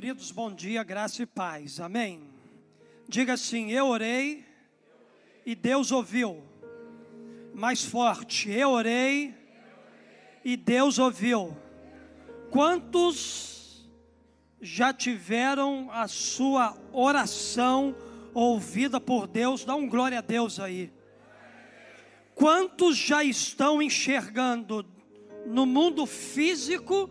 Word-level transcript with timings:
Queridos, 0.00 0.30
bom 0.30 0.50
dia, 0.50 0.82
graça 0.82 1.22
e 1.22 1.26
paz. 1.26 1.78
Amém. 1.78 2.22
Diga 3.06 3.34
assim: 3.34 3.70
Eu 3.70 3.86
orei 3.86 4.46
e 5.44 5.54
Deus 5.54 5.92
ouviu. 5.92 6.42
Mais 7.52 7.84
forte: 7.84 8.50
Eu 8.50 8.70
orei 8.70 9.34
e 10.42 10.56
Deus 10.56 10.98
ouviu. 10.98 11.54
Quantos 12.50 13.86
já 14.58 14.90
tiveram 14.90 15.90
a 15.92 16.08
sua 16.08 16.74
oração 16.94 17.94
ouvida 18.32 18.98
por 18.98 19.26
Deus? 19.26 19.66
Dá 19.66 19.74
um 19.74 19.86
glória 19.86 20.20
a 20.20 20.22
Deus 20.22 20.58
aí. 20.58 20.90
Quantos 22.34 22.96
já 22.96 23.22
estão 23.22 23.82
enxergando 23.82 24.82
no 25.44 25.66
mundo 25.66 26.06
físico 26.06 27.10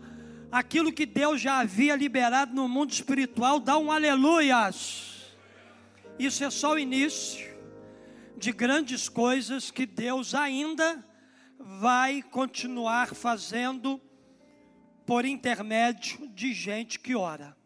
aquilo 0.50 0.92
que 0.92 1.06
Deus 1.06 1.40
já 1.40 1.60
havia 1.60 1.94
liberado 1.94 2.54
no 2.54 2.68
mundo 2.68 2.92
espiritual? 2.92 3.60
Dá 3.60 3.78
um 3.78 3.90
aleluias. 3.90 5.36
Isso 6.18 6.44
é 6.44 6.50
só 6.50 6.74
o 6.74 6.78
início 6.78 7.48
de 8.36 8.52
grandes 8.52 9.08
coisas 9.08 9.70
que 9.70 9.86
Deus 9.86 10.34
ainda 10.34 11.04
vai 11.58 12.22
continuar 12.22 13.14
fazendo 13.14 14.00
por 15.06 15.24
intermédio 15.24 16.28
de 16.28 16.52
gente 16.52 16.98
que 16.98 17.14
ora. 17.14 17.56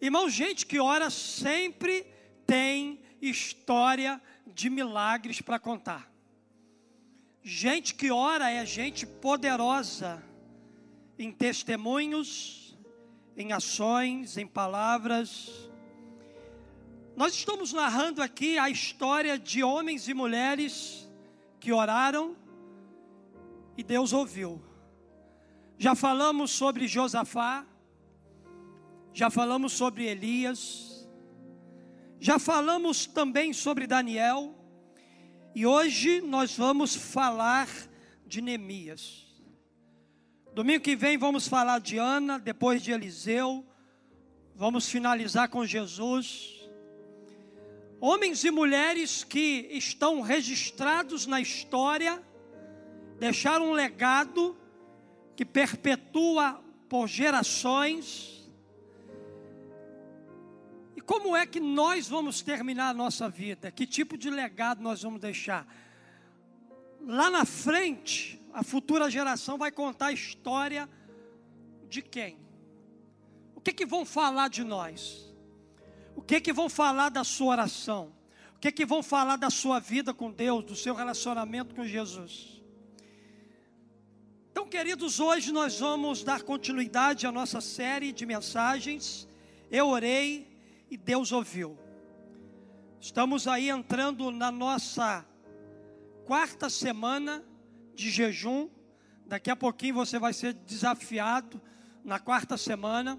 Irmão, 0.00 0.28
gente 0.30 0.64
que 0.64 0.78
ora 0.78 1.10
sempre 1.10 2.06
tem 2.46 3.00
história 3.20 4.20
de 4.46 4.70
milagres 4.70 5.40
para 5.40 5.58
contar. 5.58 6.10
Gente 7.42 7.94
que 7.94 8.10
ora 8.10 8.50
é 8.50 8.64
gente 8.64 9.06
poderosa 9.06 10.22
em 11.18 11.32
testemunhos, 11.32 12.78
em 13.36 13.52
ações, 13.52 14.36
em 14.36 14.46
palavras. 14.46 15.70
Nós 17.16 17.34
estamos 17.34 17.72
narrando 17.72 18.22
aqui 18.22 18.56
a 18.56 18.70
história 18.70 19.36
de 19.38 19.62
homens 19.62 20.08
e 20.08 20.14
mulheres 20.14 21.08
que 21.58 21.72
oraram 21.72 22.36
e 23.76 23.82
Deus 23.82 24.12
ouviu. 24.12 24.62
Já 25.76 25.94
falamos 25.94 26.52
sobre 26.52 26.86
Josafá, 26.86 27.66
já 29.12 29.30
falamos 29.30 29.72
sobre 29.72 30.04
Elias, 30.04 31.08
já 32.20 32.38
falamos 32.38 33.06
também 33.06 33.52
sobre 33.52 33.86
Daniel, 33.86 34.54
e 35.54 35.64
hoje 35.66 36.20
nós 36.20 36.56
vamos 36.56 36.94
falar 36.94 37.68
de 38.26 38.40
Neemias. 38.40 39.27
Domingo 40.54 40.82
que 40.82 40.96
vem 40.96 41.16
vamos 41.16 41.46
falar 41.46 41.78
de 41.78 41.98
Ana, 41.98 42.38
depois 42.38 42.82
de 42.82 42.90
Eliseu. 42.90 43.64
Vamos 44.54 44.88
finalizar 44.88 45.48
com 45.48 45.64
Jesus. 45.64 46.68
Homens 48.00 48.44
e 48.44 48.50
mulheres 48.50 49.24
que 49.24 49.68
estão 49.70 50.20
registrados 50.20 51.26
na 51.26 51.40
história, 51.40 52.22
deixaram 53.18 53.70
um 53.70 53.72
legado 53.72 54.56
que 55.36 55.44
perpetua 55.44 56.62
por 56.88 57.06
gerações. 57.06 58.38
Como 61.08 61.34
é 61.34 61.46
que 61.46 61.58
nós 61.58 62.06
vamos 62.06 62.42
terminar 62.42 62.90
a 62.90 62.94
nossa 62.94 63.30
vida? 63.30 63.70
Que 63.70 63.86
tipo 63.86 64.18
de 64.18 64.28
legado 64.28 64.82
nós 64.82 65.02
vamos 65.02 65.20
deixar? 65.20 65.66
Lá 67.00 67.30
na 67.30 67.46
frente, 67.46 68.38
a 68.52 68.62
futura 68.62 69.10
geração 69.10 69.58
vai 69.58 69.70
contar 69.70 70.06
a 70.06 70.12
história 70.12 70.88
de 71.88 72.02
quem? 72.02 72.38
O 73.54 73.60
que 73.60 73.72
que 73.72 73.86
vão 73.86 74.04
falar 74.04 74.48
de 74.48 74.62
nós? 74.64 75.34
O 76.14 76.22
que 76.22 76.40
que 76.40 76.52
vão 76.52 76.68
falar 76.68 77.08
da 77.08 77.24
sua 77.24 77.52
oração? 77.52 78.12
O 78.56 78.58
que 78.58 78.72
que 78.72 78.84
vão 78.84 79.02
falar 79.02 79.36
da 79.36 79.50
sua 79.50 79.78
vida 79.78 80.12
com 80.12 80.32
Deus, 80.32 80.64
do 80.64 80.74
seu 80.74 80.94
relacionamento 80.94 81.74
com 81.74 81.84
Jesus? 81.84 82.62
Então, 84.50 84.66
queridos, 84.66 85.20
hoje 85.20 85.52
nós 85.52 85.78
vamos 85.78 86.24
dar 86.24 86.42
continuidade 86.42 87.26
à 87.26 87.32
nossa 87.32 87.60
série 87.60 88.12
de 88.12 88.26
mensagens. 88.26 89.28
Eu 89.70 89.86
orei, 89.88 90.48
e 90.90 90.96
Deus 90.96 91.32
ouviu. 91.32 91.78
Estamos 93.00 93.46
aí 93.46 93.68
entrando 93.68 94.30
na 94.30 94.50
nossa 94.50 95.24
quarta 96.26 96.68
semana 96.68 97.44
de 97.98 98.10
jejum. 98.10 98.68
Daqui 99.26 99.50
a 99.50 99.56
pouquinho 99.56 99.96
você 99.96 100.18
vai 100.18 100.32
ser 100.32 100.54
desafiado 100.54 101.60
na 102.04 102.20
quarta 102.20 102.56
semana. 102.56 103.18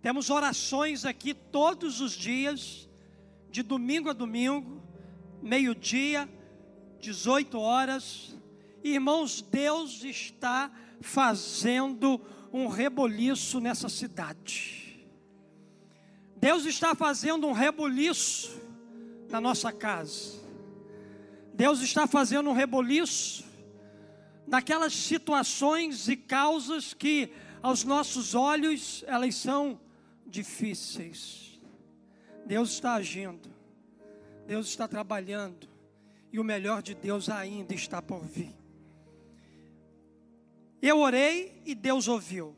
Temos 0.00 0.30
orações 0.30 1.04
aqui 1.04 1.34
todos 1.34 2.00
os 2.00 2.12
dias, 2.12 2.88
de 3.50 3.62
domingo 3.62 4.08
a 4.08 4.14
domingo, 4.14 4.82
meio-dia, 5.42 6.26
18 6.98 7.60
horas. 7.60 8.34
Irmãos, 8.82 9.42
Deus 9.42 10.02
está 10.02 10.72
fazendo 11.02 12.18
um 12.50 12.66
reboliço 12.66 13.60
nessa 13.60 13.90
cidade. 13.90 15.06
Deus 16.36 16.64
está 16.64 16.94
fazendo 16.94 17.46
um 17.46 17.52
rebuliço 17.52 18.58
na 19.28 19.42
nossa 19.42 19.70
casa. 19.70 20.40
Deus 21.52 21.82
está 21.82 22.06
fazendo 22.06 22.48
um 22.48 22.54
reboliço 22.54 23.49
naquelas 24.50 24.92
situações 24.92 26.08
e 26.08 26.16
causas 26.16 26.92
que 26.92 27.32
aos 27.62 27.84
nossos 27.84 28.34
olhos 28.34 29.04
elas 29.06 29.36
são 29.36 29.80
difíceis. 30.26 31.60
Deus 32.44 32.72
está 32.72 32.94
agindo. 32.94 33.48
Deus 34.48 34.66
está 34.66 34.88
trabalhando 34.88 35.68
e 36.32 36.40
o 36.40 36.44
melhor 36.44 36.82
de 36.82 36.96
Deus 36.96 37.28
ainda 37.28 37.72
está 37.72 38.02
por 38.02 38.24
vir. 38.24 38.52
Eu 40.82 40.98
orei 40.98 41.62
e 41.64 41.72
Deus 41.72 42.08
ouviu. 42.08 42.56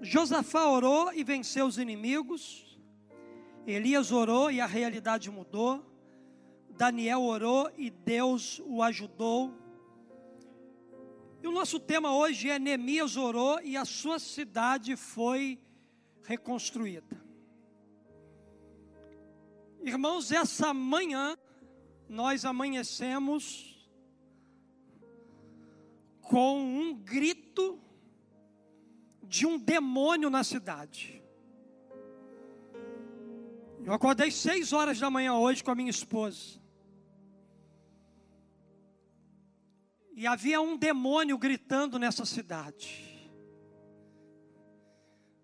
Josafá 0.00 0.66
orou 0.66 1.12
e 1.12 1.22
venceu 1.22 1.64
os 1.64 1.78
inimigos. 1.78 2.76
Elias 3.64 4.10
orou 4.10 4.50
e 4.50 4.60
a 4.60 4.66
realidade 4.66 5.30
mudou. 5.30 5.86
Daniel 6.70 7.22
orou 7.22 7.70
e 7.76 7.88
Deus 7.88 8.60
o 8.64 8.82
ajudou. 8.82 9.61
E 11.42 11.48
o 11.48 11.50
nosso 11.50 11.80
tema 11.80 12.14
hoje 12.14 12.48
é 12.48 12.56
Neemias 12.56 13.16
orou 13.16 13.60
e 13.62 13.76
a 13.76 13.84
sua 13.84 14.20
cidade 14.20 14.94
foi 14.94 15.58
reconstruída. 16.22 17.20
Irmãos, 19.82 20.30
essa 20.30 20.72
manhã 20.72 21.36
nós 22.08 22.44
amanhecemos 22.44 23.90
com 26.20 26.60
um 26.60 26.94
grito 26.94 27.82
de 29.24 29.44
um 29.44 29.58
demônio 29.58 30.30
na 30.30 30.44
cidade. 30.44 31.20
Eu 33.84 33.92
acordei 33.92 34.30
seis 34.30 34.72
horas 34.72 35.00
da 35.00 35.10
manhã 35.10 35.34
hoje 35.34 35.64
com 35.64 35.72
a 35.72 35.74
minha 35.74 35.90
esposa. 35.90 36.61
E 40.14 40.26
havia 40.26 40.60
um 40.60 40.76
demônio 40.76 41.38
gritando 41.38 41.98
nessa 41.98 42.24
cidade. 42.24 43.30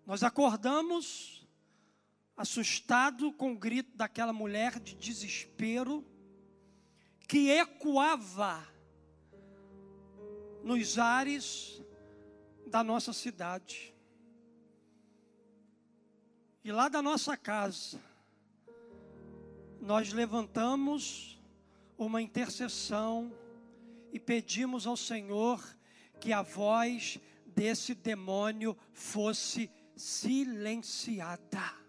Nós 0.05 0.23
acordamos 0.23 1.47
assustado 2.35 3.33
com 3.33 3.51
o 3.51 3.57
grito 3.57 3.97
daquela 3.97 4.31
mulher 4.31 4.79
de 4.79 4.95
desespero 4.95 6.05
que 7.27 7.49
ecoava 7.49 8.65
nos 10.63 10.97
ares 10.97 11.81
da 12.67 12.83
nossa 12.83 13.11
cidade. 13.11 13.93
E 16.63 16.71
lá 16.71 16.89
da 16.89 17.01
nossa 17.01 17.35
casa, 17.35 17.99
nós 19.81 20.13
levantamos 20.13 21.41
uma 21.97 22.21
intercessão 22.21 23.33
e 24.11 24.19
pedimos 24.19 24.87
ao 24.87 24.97
Senhor 24.97 25.63
que 26.19 26.33
a 26.33 26.41
voz 26.41 27.19
desse 27.45 27.93
demônio 27.93 28.77
fosse 28.93 29.69
silenciada. 29.95 31.79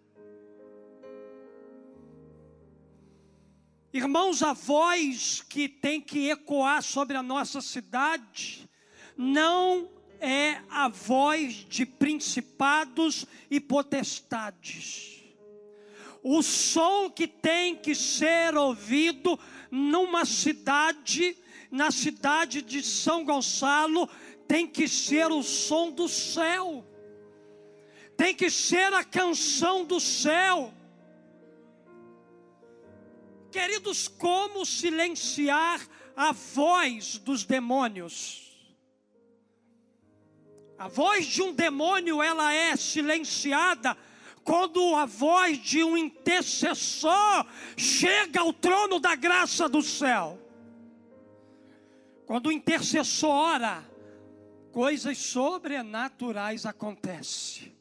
Irmãos, 3.93 4.43
a 4.43 4.53
voz 4.53 5.45
que 5.49 5.69
tem 5.69 6.01
que 6.01 6.31
ecoar 6.31 6.83
sobre 6.83 7.17
a 7.17 7.23
nossa 7.23 7.61
cidade 7.61 8.69
não 9.17 9.91
é 10.21 10.61
a 10.71 10.89
voz 10.89 11.67
de 11.69 11.85
principados 11.85 13.27
e 13.51 13.59
potestades. 13.59 15.21
O 16.23 16.43
som 16.43 17.11
que 17.11 17.27
tem 17.27 17.75
que 17.75 17.95
ser 17.95 18.55
ouvido 18.55 19.39
numa 19.71 20.25
cidade, 20.25 21.37
na 21.71 21.91
cidade 21.91 22.63
de 22.63 22.83
São 22.83 23.25
Gonçalo, 23.25 24.09
tem 24.49 24.67
que 24.67 24.89
ser 24.89 25.31
o 25.31 25.43
som 25.43 25.91
do 25.91 26.09
céu 26.09 26.85
tem 28.21 28.35
que 28.35 28.51
ser 28.51 28.93
a 28.93 29.03
canção 29.03 29.83
do 29.83 29.99
céu. 29.99 30.75
Queridos, 33.51 34.09
como 34.09 34.67
silenciar 34.67 35.81
a 36.15 36.31
voz 36.31 37.17
dos 37.17 37.45
demônios? 37.45 38.71
A 40.79 40.87
voz 40.87 41.25
de 41.25 41.41
um 41.41 41.55
demônio, 41.55 42.23
ela 42.23 42.53
é 42.53 42.77
silenciada 42.77 43.97
quando 44.45 44.95
a 44.97 45.07
voz 45.07 45.57
de 45.57 45.83
um 45.83 45.97
intercessor 45.97 47.47
chega 47.75 48.41
ao 48.41 48.53
trono 48.53 49.01
da 49.01 49.15
graça 49.15 49.67
do 49.67 49.81
céu. 49.81 50.39
Quando 52.31 52.47
o 52.47 52.53
intercessor 52.53 53.29
ora, 53.29 53.85
coisas 54.71 55.19
sobrenaturais 55.19 56.65
acontecem. 56.65 57.77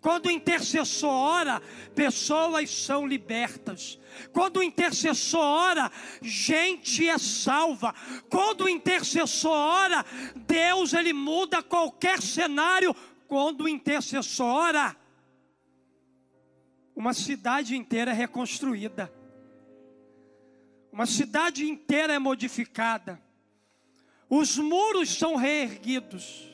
Quando 0.00 0.26
o 0.26 0.30
intercessor 0.32 1.08
ora, 1.08 1.62
pessoas 1.94 2.68
são 2.68 3.06
libertas. 3.06 4.00
Quando 4.32 4.56
o 4.56 4.62
intercessor 4.64 5.40
ora, 5.40 5.88
gente 6.20 7.08
é 7.08 7.16
salva. 7.16 7.94
Quando 8.28 8.62
o 8.62 8.68
intercessor 8.68 9.52
ora, 9.52 10.04
Deus 10.34 10.94
ele 10.94 11.12
muda 11.12 11.62
qualquer 11.62 12.20
cenário. 12.20 12.92
Quando 13.28 13.60
o 13.60 13.68
intercessor 13.68 14.46
ora, 14.46 14.96
uma 16.96 17.14
cidade 17.14 17.76
inteira 17.76 18.10
é 18.10 18.14
reconstruída. 18.14 19.14
Uma 20.90 21.06
cidade 21.06 21.64
inteira 21.64 22.12
é 22.14 22.18
modificada. 22.18 23.30
Os 24.34 24.56
muros 24.56 25.10
são 25.10 25.36
reerguidos. 25.36 26.48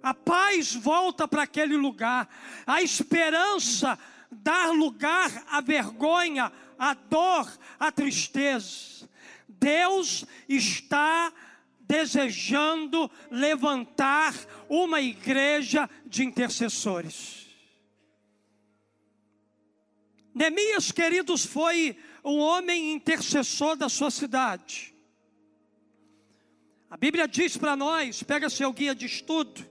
A 0.00 0.14
paz 0.14 0.72
volta 0.72 1.26
para 1.26 1.42
aquele 1.42 1.76
lugar. 1.76 2.28
A 2.64 2.80
esperança 2.80 3.98
dá 4.30 4.70
lugar 4.70 5.44
à 5.50 5.60
vergonha, 5.60 6.52
à 6.78 6.94
dor, 6.94 7.50
à 7.76 7.90
tristeza. 7.90 9.10
Deus 9.48 10.24
está 10.48 11.32
desejando 11.80 13.10
levantar 13.32 14.32
uma 14.68 15.00
igreja 15.00 15.90
de 16.04 16.22
intercessores. 16.22 17.48
Neemias, 20.32 20.92
queridos, 20.92 21.44
foi 21.44 21.98
um 22.22 22.38
homem 22.38 22.92
intercessor 22.92 23.74
da 23.74 23.88
sua 23.88 24.12
cidade. 24.12 24.95
A 26.88 26.96
Bíblia 26.96 27.26
diz 27.26 27.56
para 27.56 27.74
nós, 27.74 28.22
pega 28.22 28.48
seu 28.48 28.72
guia 28.72 28.94
de 28.94 29.06
estudo, 29.06 29.64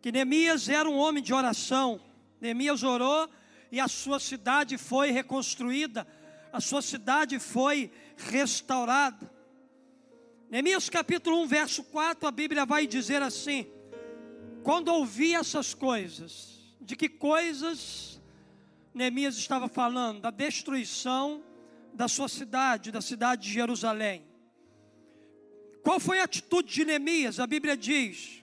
que 0.00 0.12
Neemias 0.12 0.68
era 0.68 0.88
um 0.88 0.96
homem 0.96 1.20
de 1.20 1.34
oração. 1.34 2.00
Neemias 2.40 2.84
orou 2.84 3.28
e 3.72 3.80
a 3.80 3.88
sua 3.88 4.20
cidade 4.20 4.78
foi 4.78 5.10
reconstruída, 5.10 6.06
a 6.52 6.60
sua 6.60 6.80
cidade 6.80 7.40
foi 7.40 7.90
restaurada. 8.16 9.28
Neemias 10.48 10.88
capítulo 10.88 11.42
1, 11.42 11.46
verso 11.48 11.82
4, 11.82 12.28
a 12.28 12.30
Bíblia 12.30 12.64
vai 12.64 12.86
dizer 12.86 13.20
assim: 13.20 13.66
Quando 14.62 14.88
ouvi 14.88 15.34
essas 15.34 15.74
coisas, 15.74 16.76
de 16.80 16.94
que 16.94 17.08
coisas 17.08 18.20
Neemias 18.94 19.36
estava 19.36 19.66
falando? 19.66 20.20
Da 20.20 20.30
destruição 20.30 21.42
da 21.92 22.06
sua 22.06 22.28
cidade, 22.28 22.92
da 22.92 23.00
cidade 23.00 23.42
de 23.42 23.52
Jerusalém. 23.52 24.24
Qual 25.86 26.00
foi 26.00 26.18
a 26.18 26.24
atitude 26.24 26.74
de 26.74 26.84
Neemias? 26.84 27.38
A 27.38 27.46
Bíblia 27.46 27.76
diz: 27.76 28.42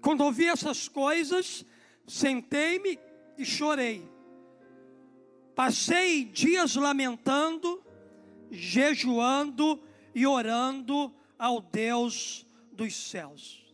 quando 0.00 0.20
ouvi 0.20 0.46
essas 0.46 0.86
coisas, 0.86 1.66
sentei-me 2.06 2.96
e 3.36 3.44
chorei. 3.44 4.08
Passei 5.56 6.24
dias 6.24 6.76
lamentando, 6.76 7.84
jejuando 8.52 9.82
e 10.14 10.28
orando 10.28 11.12
ao 11.36 11.60
Deus 11.60 12.46
dos 12.70 12.94
céus. 12.94 13.66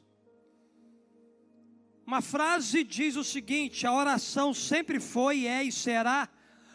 Uma 2.07 2.23
frase 2.23 2.83
diz 2.83 3.17
o 3.17 3.23
seguinte: 3.23 3.87
a 3.87 3.93
oração 3.93 4.55
sempre 4.55 4.99
foi, 4.99 5.47
é 5.47 5.63
e 5.63 5.71
será 5.71 6.31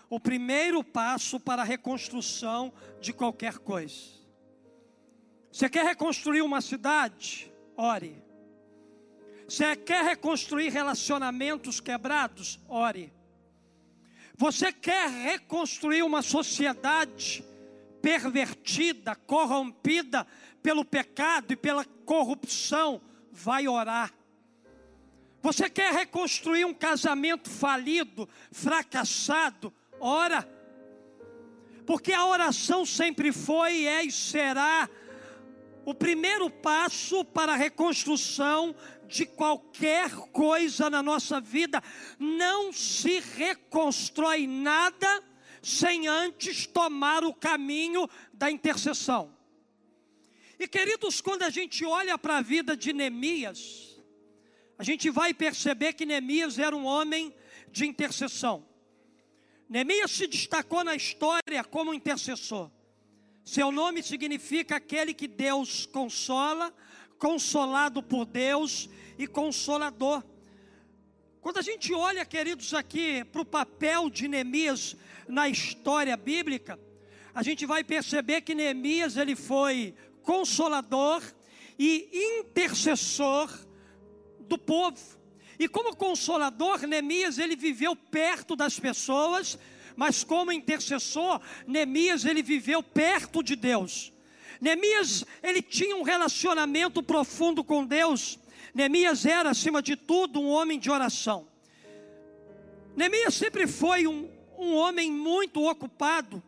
o 0.07 0.19
primeiro 0.19 0.83
passo 0.83 1.39
para 1.39 1.63
a 1.63 1.65
reconstrução 1.65 2.71
de 3.01 3.11
qualquer 3.11 3.57
coisa. 3.57 4.16
Você 5.57 5.67
quer 5.69 5.85
reconstruir 5.85 6.43
uma 6.43 6.61
cidade? 6.61 7.51
Ore. 7.75 8.23
Você 9.49 9.75
quer 9.75 10.05
reconstruir 10.05 10.69
relacionamentos 10.69 11.79
quebrados? 11.79 12.59
Ore. 12.69 13.11
Você 14.35 14.71
quer 14.71 15.09
reconstruir 15.09 16.03
uma 16.03 16.21
sociedade 16.21 17.43
pervertida, 18.03 19.15
corrompida 19.15 20.27
pelo 20.61 20.85
pecado 20.85 21.51
e 21.53 21.55
pela 21.55 21.83
corrupção? 22.05 23.01
Vai 23.31 23.67
orar. 23.67 24.13
Você 25.41 25.67
quer 25.71 25.91
reconstruir 25.91 26.65
um 26.65 26.73
casamento 26.73 27.49
falido, 27.49 28.29
fracassado? 28.51 29.73
Ora. 29.99 30.47
Porque 31.83 32.13
a 32.13 32.27
oração 32.27 32.85
sempre 32.85 33.31
foi, 33.31 33.85
é 33.85 34.03
e 34.03 34.11
será 34.11 34.87
o 35.87 35.93
primeiro 35.93 36.49
passo 36.49 37.23
para 37.23 37.53
a 37.53 37.55
reconstrução 37.55 38.75
de 39.07 39.25
qualquer 39.25 40.11
coisa 40.33 40.89
na 40.89 41.01
nossa 41.01 41.39
vida. 41.39 41.81
Não 42.19 42.73
se 42.73 43.21
reconstrói 43.21 44.45
nada 44.45 45.23
sem 45.61 46.05
antes 46.05 46.67
tomar 46.67 47.23
o 47.23 47.33
caminho 47.33 48.05
da 48.33 48.51
intercessão. 48.51 49.33
E 50.59 50.67
queridos, 50.67 51.21
quando 51.21 51.43
a 51.43 51.49
gente 51.49 51.85
olha 51.85 52.17
para 52.17 52.39
a 52.39 52.41
vida 52.41 52.75
de 52.75 52.91
Neemias, 52.91 53.97
a 54.77 54.83
gente 54.83 55.09
vai 55.09 55.33
perceber 55.33 55.93
que 55.93 56.05
Neemias 56.05 56.59
era 56.59 56.75
um 56.75 56.85
homem 56.85 57.33
de 57.71 57.87
intercessão. 57.87 58.67
Neemias 59.69 60.11
se 60.11 60.27
destacou 60.27 60.83
na 60.83 60.97
história 60.97 61.63
como 61.63 61.93
intercessor. 61.93 62.69
Seu 63.47 63.71
nome 63.71 64.03
significa 64.03 64.75
aquele 64.75 65.13
que 65.13 65.25
Deus 65.25 65.85
consola, 65.85 66.69
consolado 67.17 68.03
por 68.03 68.25
Deus 68.25 68.89
e 69.17 69.25
consolador. 69.25 70.21
Quando 71.39 71.57
a 71.57 71.61
gente 71.61 71.93
olha, 71.93 72.25
queridos, 72.25 72.73
aqui 72.73 73.23
para 73.23 73.41
o 73.41 73.45
papel 73.45 74.09
de 74.09 74.27
Neemias 74.27 74.97
na 75.29 75.47
história 75.47 76.17
bíblica, 76.17 76.77
a 77.33 77.41
gente 77.41 77.65
vai 77.65 77.85
perceber 77.85 78.41
que 78.41 78.53
Neemias 78.53 79.15
ele 79.15 79.33
foi 79.33 79.95
consolador 80.23 81.23
e 81.79 82.41
intercessor 82.41 83.49
do 84.41 84.57
povo. 84.57 84.99
E 85.57 85.69
como 85.69 85.95
consolador, 85.95 86.85
Neemias 86.85 87.37
ele 87.37 87.55
viveu 87.55 87.95
perto 87.95 88.57
das 88.57 88.77
pessoas, 88.77 89.57
mas 89.97 90.23
como 90.23 90.51
intercessor, 90.51 91.41
Neemias 91.65 92.23
ele 92.23 92.43
viveu 92.43 92.83
perto 92.83 93.41
de 93.41 93.55
Deus. 93.55 94.13
Neemias 94.61 95.25
ele 95.41 95.59
tinha 95.59 95.95
um 95.95 96.03
relacionamento 96.03 97.01
profundo 97.01 97.63
com 97.63 97.83
Deus. 97.83 98.37
Neemias 98.75 99.25
era 99.25 99.49
acima 99.49 99.81
de 99.81 99.95
tudo 99.95 100.39
um 100.39 100.49
homem 100.49 100.77
de 100.77 100.91
oração. 100.91 101.47
Neemias 102.95 103.33
sempre 103.33 103.65
foi 103.65 104.05
um, 104.05 104.29
um 104.55 104.75
homem 104.75 105.11
muito 105.11 105.67
ocupado, 105.67 106.43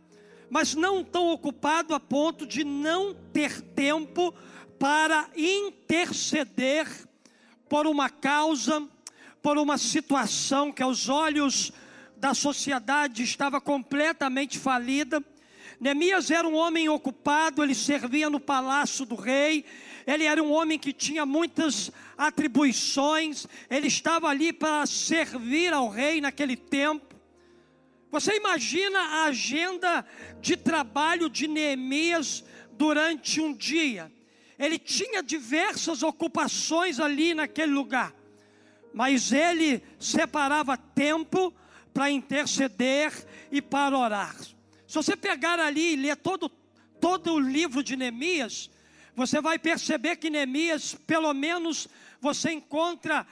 mas 0.47 0.75
não 0.75 1.03
tão 1.03 1.29
ocupado 1.29 1.95
a 1.95 1.99
ponto 1.99 2.45
de 2.45 2.63
não 2.63 3.15
ter 3.33 3.61
tempo 3.61 4.31
para 4.77 5.27
interceder 5.35 6.87
por 7.67 7.87
uma 7.87 8.11
causa, 8.11 8.87
por 9.41 9.57
uma 9.57 9.79
situação 9.79 10.71
que 10.71 10.83
aos 10.83 11.09
olhos 11.09 11.71
da 12.19 12.33
sociedade 12.33 13.23
estava 13.23 13.61
completamente 13.61 14.59
falida. 14.59 15.23
Neemias 15.79 16.29
era 16.29 16.45
um 16.45 16.55
homem 16.55 16.89
ocupado, 16.89 17.63
ele 17.63 17.73
servia 17.73 18.29
no 18.29 18.39
palácio 18.39 19.05
do 19.05 19.15
rei, 19.15 19.63
ele 20.05 20.25
era 20.25 20.43
um 20.43 20.51
homem 20.51 20.77
que 20.77 20.91
tinha 20.91 21.25
muitas 21.25 21.89
atribuições, 22.17 23.47
ele 23.69 23.87
estava 23.87 24.27
ali 24.27 24.51
para 24.51 24.85
servir 24.85 25.73
ao 25.73 25.87
rei 25.87 26.19
naquele 26.19 26.57
tempo. 26.57 27.15
Você 28.11 28.35
imagina 28.35 28.99
a 28.99 29.25
agenda 29.25 30.05
de 30.41 30.57
trabalho 30.57 31.29
de 31.29 31.47
Neemias 31.47 32.43
durante 32.73 33.39
um 33.39 33.53
dia? 33.53 34.11
Ele 34.57 34.77
tinha 34.77 35.23
diversas 35.23 36.03
ocupações 36.03 36.99
ali 36.99 37.33
naquele 37.33 37.71
lugar, 37.71 38.13
mas 38.93 39.31
ele 39.31 39.81
separava 39.97 40.75
tempo 40.75 41.53
para 41.99 42.09
interceder 42.09 43.11
e 43.51 43.61
para 43.61 43.97
orar. 43.97 44.33
Se 44.87 44.95
você 44.95 45.17
pegar 45.17 45.59
ali 45.59 45.91
e 45.91 45.95
ler 45.97 46.15
todo, 46.15 46.47
todo 46.47 47.33
o 47.33 47.39
livro 47.39 47.83
de 47.83 47.97
Neemias, 47.97 48.69
você 49.13 49.41
vai 49.41 49.59
perceber 49.59 50.15
que 50.15 50.29
Neemias, 50.29 50.95
pelo 51.05 51.33
menos, 51.33 51.89
você 52.21 52.53
encontra 52.53 53.27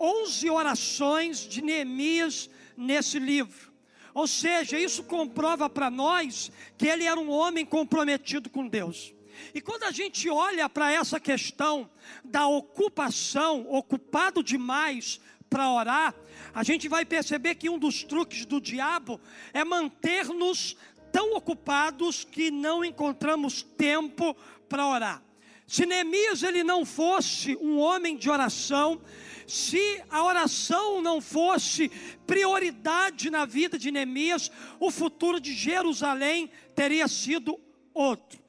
11 0.00 0.50
orações 0.50 1.48
de 1.48 1.62
Neemias 1.62 2.50
nesse 2.76 3.20
livro. 3.20 3.72
Ou 4.12 4.26
seja, 4.26 4.76
isso 4.76 5.04
comprova 5.04 5.70
para 5.70 5.88
nós 5.88 6.50
que 6.76 6.88
ele 6.88 7.04
era 7.04 7.20
um 7.20 7.30
homem 7.30 7.64
comprometido 7.64 8.50
com 8.50 8.66
Deus. 8.66 9.14
E 9.54 9.60
quando 9.60 9.84
a 9.84 9.92
gente 9.92 10.28
olha 10.28 10.68
para 10.68 10.92
essa 10.92 11.20
questão 11.20 11.88
da 12.24 12.48
ocupação, 12.48 13.64
ocupado 13.68 14.42
demais 14.42 15.20
para 15.52 15.70
orar, 15.70 16.14
a 16.54 16.62
gente 16.62 16.88
vai 16.88 17.04
perceber 17.04 17.56
que 17.56 17.68
um 17.68 17.78
dos 17.78 18.02
truques 18.02 18.46
do 18.46 18.58
diabo 18.58 19.20
é 19.52 19.62
manter-nos 19.62 20.78
tão 21.12 21.36
ocupados 21.36 22.24
que 22.24 22.50
não 22.50 22.82
encontramos 22.82 23.62
tempo 23.62 24.34
para 24.66 24.86
orar. 24.86 25.22
Se 25.66 25.84
Neemias 25.84 26.42
ele 26.42 26.64
não 26.64 26.86
fosse 26.86 27.54
um 27.56 27.78
homem 27.78 28.16
de 28.16 28.30
oração, 28.30 28.98
se 29.46 30.02
a 30.08 30.24
oração 30.24 31.02
não 31.02 31.20
fosse 31.20 31.90
prioridade 32.26 33.28
na 33.28 33.44
vida 33.44 33.78
de 33.78 33.90
Neemias, 33.90 34.50
o 34.80 34.90
futuro 34.90 35.38
de 35.38 35.52
Jerusalém 35.52 36.50
teria 36.74 37.06
sido 37.06 37.60
outro. 37.92 38.40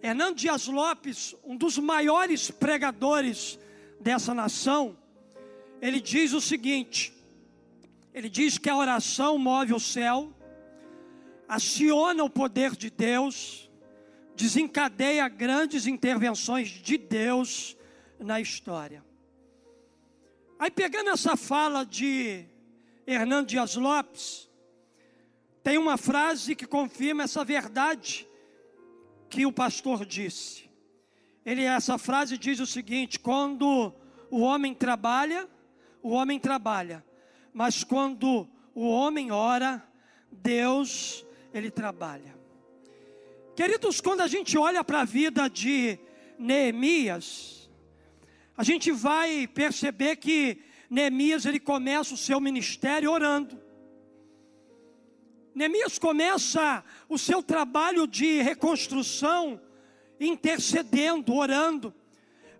Hernando 0.00 0.36
Dias 0.36 0.68
Lopes, 0.68 1.34
um 1.42 1.56
dos 1.56 1.76
maiores 1.76 2.52
pregadores 2.52 3.58
dessa 4.00 4.32
nação, 4.32 4.96
ele 5.80 6.00
diz 6.00 6.32
o 6.32 6.40
seguinte: 6.40 7.12
ele 8.12 8.28
diz 8.28 8.58
que 8.58 8.68
a 8.68 8.76
oração 8.76 9.38
move 9.38 9.72
o 9.72 9.80
céu, 9.80 10.32
aciona 11.48 12.24
o 12.24 12.30
poder 12.30 12.74
de 12.74 12.90
Deus, 12.90 13.70
desencadeia 14.34 15.28
grandes 15.28 15.86
intervenções 15.86 16.68
de 16.68 16.98
Deus 16.98 17.76
na 18.18 18.40
história. 18.40 19.04
Aí 20.58 20.70
pegando 20.70 21.10
essa 21.10 21.36
fala 21.36 21.84
de 21.84 22.44
Hernando 23.06 23.46
Dias 23.46 23.76
Lopes, 23.76 24.50
tem 25.62 25.78
uma 25.78 25.96
frase 25.96 26.56
que 26.56 26.66
confirma 26.66 27.22
essa 27.22 27.44
verdade 27.44 28.26
que 29.28 29.46
o 29.46 29.52
pastor 29.52 30.04
disse. 30.04 30.68
Ele 31.44 31.62
essa 31.62 31.96
frase 31.98 32.36
diz 32.36 32.58
o 32.58 32.66
seguinte: 32.66 33.18
quando 33.18 33.94
o 34.30 34.40
homem 34.40 34.74
trabalha, 34.74 35.48
o 36.02 36.10
homem 36.10 36.38
trabalha, 36.38 37.04
mas 37.52 37.84
quando 37.84 38.48
o 38.74 38.88
homem 38.88 39.30
ora, 39.30 39.82
Deus 40.30 41.24
ele 41.52 41.70
trabalha. 41.70 42.36
Queridos, 43.56 44.00
quando 44.00 44.20
a 44.20 44.28
gente 44.28 44.56
olha 44.56 44.84
para 44.84 45.00
a 45.00 45.04
vida 45.04 45.48
de 45.48 45.98
Neemias, 46.38 47.68
a 48.56 48.62
gente 48.62 48.92
vai 48.92 49.48
perceber 49.48 50.16
que 50.16 50.58
Neemias 50.88 51.44
ele 51.44 51.58
começa 51.58 52.14
o 52.14 52.16
seu 52.16 52.40
ministério 52.40 53.10
orando. 53.10 53.60
Neemias 55.54 55.98
começa 55.98 56.84
o 57.08 57.18
seu 57.18 57.42
trabalho 57.42 58.06
de 58.06 58.40
reconstrução 58.42 59.60
intercedendo, 60.20 61.34
orando. 61.34 61.92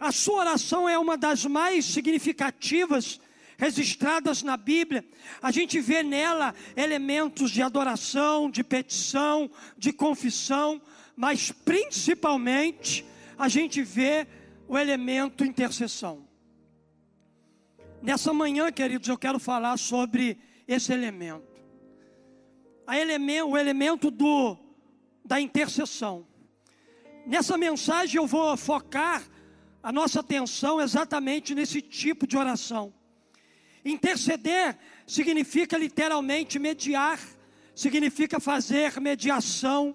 A 0.00 0.10
sua 0.12 0.40
oração 0.40 0.88
é 0.88 0.98
uma 0.98 1.16
das 1.16 1.44
mais 1.44 1.84
significativas 1.84 3.20
registradas 3.58 4.42
na 4.42 4.56
Bíblia. 4.56 5.04
A 5.42 5.50
gente 5.50 5.78
vê 5.80 6.02
nela 6.02 6.54
elementos 6.74 7.50
de 7.50 7.60
adoração, 7.60 8.50
de 8.50 8.64
petição, 8.64 9.50
de 9.76 9.92
confissão, 9.92 10.80
mas 11.14 11.50
principalmente 11.50 13.04
a 13.36 13.48
gente 13.48 13.82
vê 13.82 14.26
o 14.66 14.78
elemento 14.78 15.44
intercessão. 15.44 16.26
Nessa 18.00 18.32
manhã, 18.32 18.72
queridos, 18.72 19.08
eu 19.08 19.18
quero 19.18 19.38
falar 19.38 19.76
sobre 19.76 20.38
esse 20.66 20.92
elemento 20.92 21.48
o 23.46 23.58
elemento 23.58 24.10
do, 24.10 24.56
da 25.22 25.38
intercessão. 25.38 26.26
Nessa 27.26 27.58
mensagem 27.58 28.16
eu 28.16 28.26
vou 28.26 28.56
focar 28.56 29.22
a 29.82 29.92
nossa 29.92 30.20
atenção 30.20 30.80
exatamente 30.80 31.54
nesse 31.54 31.82
tipo 31.82 32.26
de 32.26 32.36
oração. 32.36 32.94
Interceder 33.88 34.78
significa 35.06 35.78
literalmente 35.78 36.58
mediar, 36.58 37.18
significa 37.74 38.38
fazer 38.38 39.00
mediação. 39.00 39.94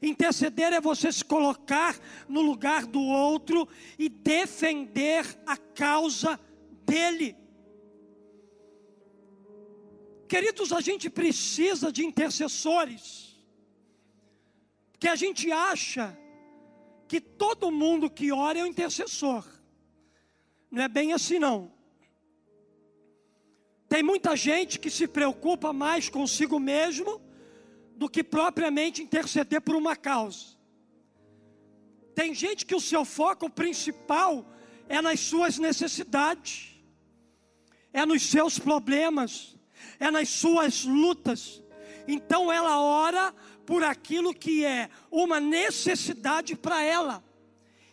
Interceder 0.00 0.72
é 0.72 0.80
você 0.80 1.12
se 1.12 1.22
colocar 1.22 1.98
no 2.26 2.40
lugar 2.40 2.86
do 2.86 3.02
outro 3.02 3.68
e 3.98 4.08
defender 4.08 5.26
a 5.46 5.56
causa 5.56 6.40
dele. 6.86 7.36
Queridos, 10.26 10.72
a 10.72 10.80
gente 10.80 11.10
precisa 11.10 11.92
de 11.92 12.02
intercessores, 12.02 13.38
porque 14.90 15.06
a 15.06 15.14
gente 15.14 15.52
acha 15.52 16.16
que 17.06 17.20
todo 17.20 17.70
mundo 17.70 18.08
que 18.08 18.32
ora 18.32 18.58
é 18.58 18.64
um 18.64 18.66
intercessor, 18.66 19.44
não 20.70 20.82
é 20.82 20.88
bem 20.88 21.12
assim 21.12 21.38
não. 21.38 21.73
Tem 23.94 24.02
muita 24.02 24.34
gente 24.34 24.80
que 24.80 24.90
se 24.90 25.06
preocupa 25.06 25.72
mais 25.72 26.08
consigo 26.08 26.58
mesmo 26.58 27.22
do 27.94 28.08
que 28.08 28.24
propriamente 28.24 29.00
interceder 29.00 29.60
por 29.60 29.76
uma 29.76 29.94
causa. 29.94 30.56
Tem 32.12 32.34
gente 32.34 32.66
que 32.66 32.74
o 32.74 32.80
seu 32.80 33.04
foco 33.04 33.48
principal 33.48 34.44
é 34.88 35.00
nas 35.00 35.20
suas 35.20 35.58
necessidades, 35.58 36.74
é 37.92 38.04
nos 38.04 38.24
seus 38.24 38.58
problemas, 38.58 39.56
é 40.00 40.10
nas 40.10 40.28
suas 40.28 40.84
lutas. 40.84 41.62
Então 42.08 42.50
ela 42.50 42.80
ora 42.80 43.32
por 43.64 43.84
aquilo 43.84 44.34
que 44.34 44.64
é 44.64 44.90
uma 45.08 45.38
necessidade 45.38 46.56
para 46.56 46.82
ela. 46.82 47.22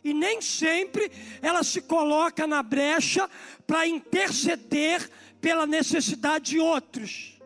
E 0.04 0.16
nem 0.16 0.42
sempre 0.42 1.12
ela 1.44 1.64
se 1.64 1.80
coloca 1.80 2.48
na 2.48 2.64
brecha 2.64 3.30
para 3.68 3.86
interceder 3.86 5.08
pela 5.42 5.66
necessidade 5.66 6.52
de 6.52 6.60
outros. 6.60 7.42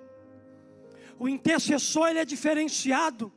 O 1.18 1.30
intercessor 1.30 2.10
ele 2.10 2.20
é 2.20 2.26
diferenciado 2.26 3.32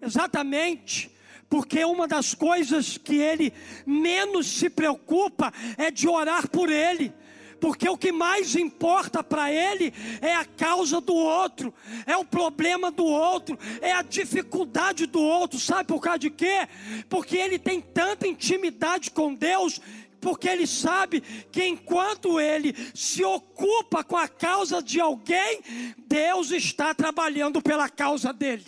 exatamente 0.00 1.10
porque 1.48 1.84
uma 1.84 2.06
das 2.06 2.34
coisas 2.34 2.98
que 2.98 3.16
ele 3.16 3.52
menos 3.86 4.46
se 4.46 4.68
preocupa 4.68 5.52
é 5.78 5.90
de 5.90 6.06
orar 6.08 6.48
por 6.48 6.68
ele 6.68 7.12
porque 7.60 7.88
o 7.88 7.96
que 7.96 8.12
mais 8.12 8.54
importa 8.54 9.22
para 9.22 9.50
ele 9.50 9.92
é 10.20 10.34
a 10.34 10.44
causa 10.44 11.00
do 11.00 11.14
outro, 11.14 11.72
é 12.06 12.16
o 12.16 12.24
problema 12.24 12.90
do 12.90 13.04
outro, 13.04 13.58
é 13.80 13.92
a 13.92 14.02
dificuldade 14.02 15.06
do 15.06 15.20
outro. 15.20 15.58
Sabe 15.58 15.84
por 15.84 16.00
causa 16.00 16.18
de 16.18 16.30
quê? 16.30 16.68
Porque 17.08 17.36
ele 17.36 17.58
tem 17.58 17.80
tanta 17.80 18.28
intimidade 18.28 19.10
com 19.10 19.34
Deus 19.34 19.80
porque 20.26 20.48
ele 20.48 20.66
sabe 20.66 21.20
que 21.20 21.64
enquanto 21.64 22.40
ele 22.40 22.74
se 22.92 23.22
ocupa 23.22 24.02
com 24.02 24.16
a 24.16 24.26
causa 24.26 24.82
de 24.82 25.00
alguém, 25.00 25.62
Deus 25.98 26.50
está 26.50 26.92
trabalhando 26.92 27.62
pela 27.62 27.88
causa 27.88 28.32
dele. 28.32 28.66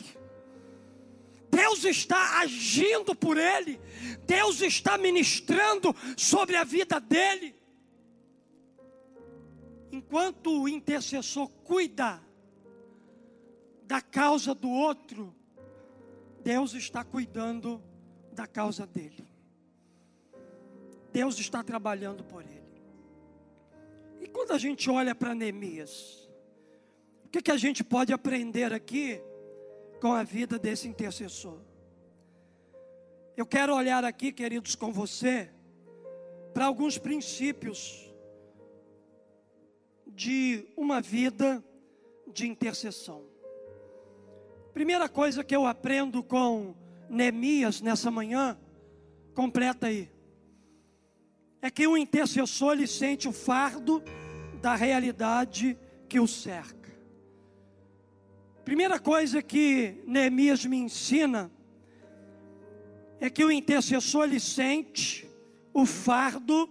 Deus 1.51 1.85
está 1.85 2.39
agindo 2.39 3.13
por 3.13 3.37
ele. 3.37 3.81
Deus 4.25 4.61
está 4.61 4.97
ministrando 4.97 5.93
sobre 6.17 6.55
a 6.55 6.63
vida 6.63 7.01
dele. 7.01 7.57
Enquanto 9.91 10.63
o 10.63 10.69
intercessor 10.69 11.49
cuida 11.65 12.23
da 13.83 14.01
causa 14.01 14.55
do 14.55 14.71
outro, 14.71 15.35
Deus 16.41 16.73
está 16.75 17.03
cuidando 17.03 17.83
da 18.33 18.47
causa 18.47 18.87
dele. 18.87 19.28
Deus 21.13 21.39
está 21.39 21.63
trabalhando 21.63 22.23
por 22.25 22.43
ele. 22.43 22.59
E 24.21 24.27
quando 24.27 24.53
a 24.53 24.59
gente 24.59 24.91
olha 24.91 25.15
para 25.15 25.35
Neemias, 25.35 26.29
o 27.25 27.29
que, 27.29 27.43
que 27.43 27.51
a 27.51 27.57
gente 27.57 27.85
pode 27.85 28.13
aprender 28.13 28.73
aqui 28.73 29.21
com 30.01 30.13
a 30.13 30.23
vida 30.23 30.59
desse 30.59 30.89
intercessor? 30.89 31.59
Eu 33.37 33.47
quero 33.47 33.75
olhar 33.75 34.05
aqui, 34.05 34.33
queridos, 34.33 34.75
com 34.75 34.93
você, 34.93 35.51
para 36.53 36.67
alguns 36.67 36.99
princípios 36.99 38.13
de 40.07 40.67
uma 40.77 41.01
vida 41.01 41.63
de 42.27 42.49
intercessão. 42.49 43.23
Primeira 44.73 45.09
coisa 45.09 45.45
que 45.45 45.55
eu 45.55 45.67
aprendo 45.67 46.23
com 46.23 46.75
Neemias 47.09 47.81
nessa 47.81 48.11
manhã, 48.11 48.59
completa 49.35 49.87
aí, 49.87 50.11
é 51.61 51.71
que 51.71 51.87
o 51.87 51.97
intercessor 51.97 52.73
ele 52.73 52.87
sente 52.87 53.29
o 53.29 53.33
fardo 53.33 54.03
da 54.61 54.75
realidade 54.75 55.79
que 56.09 56.21
o 56.21 56.27
cerca. 56.27 56.79
Primeira 58.65 58.99
coisa 58.99 59.43
que 59.43 60.03
Neemias 60.07 60.65
me 60.65 60.77
ensina 60.77 61.51
é 63.21 63.29
que 63.29 63.45
o 63.45 63.51
intercessor 63.51 64.25
ele 64.25 64.39
sente 64.39 65.29
o 65.73 65.85
fardo 65.85 66.69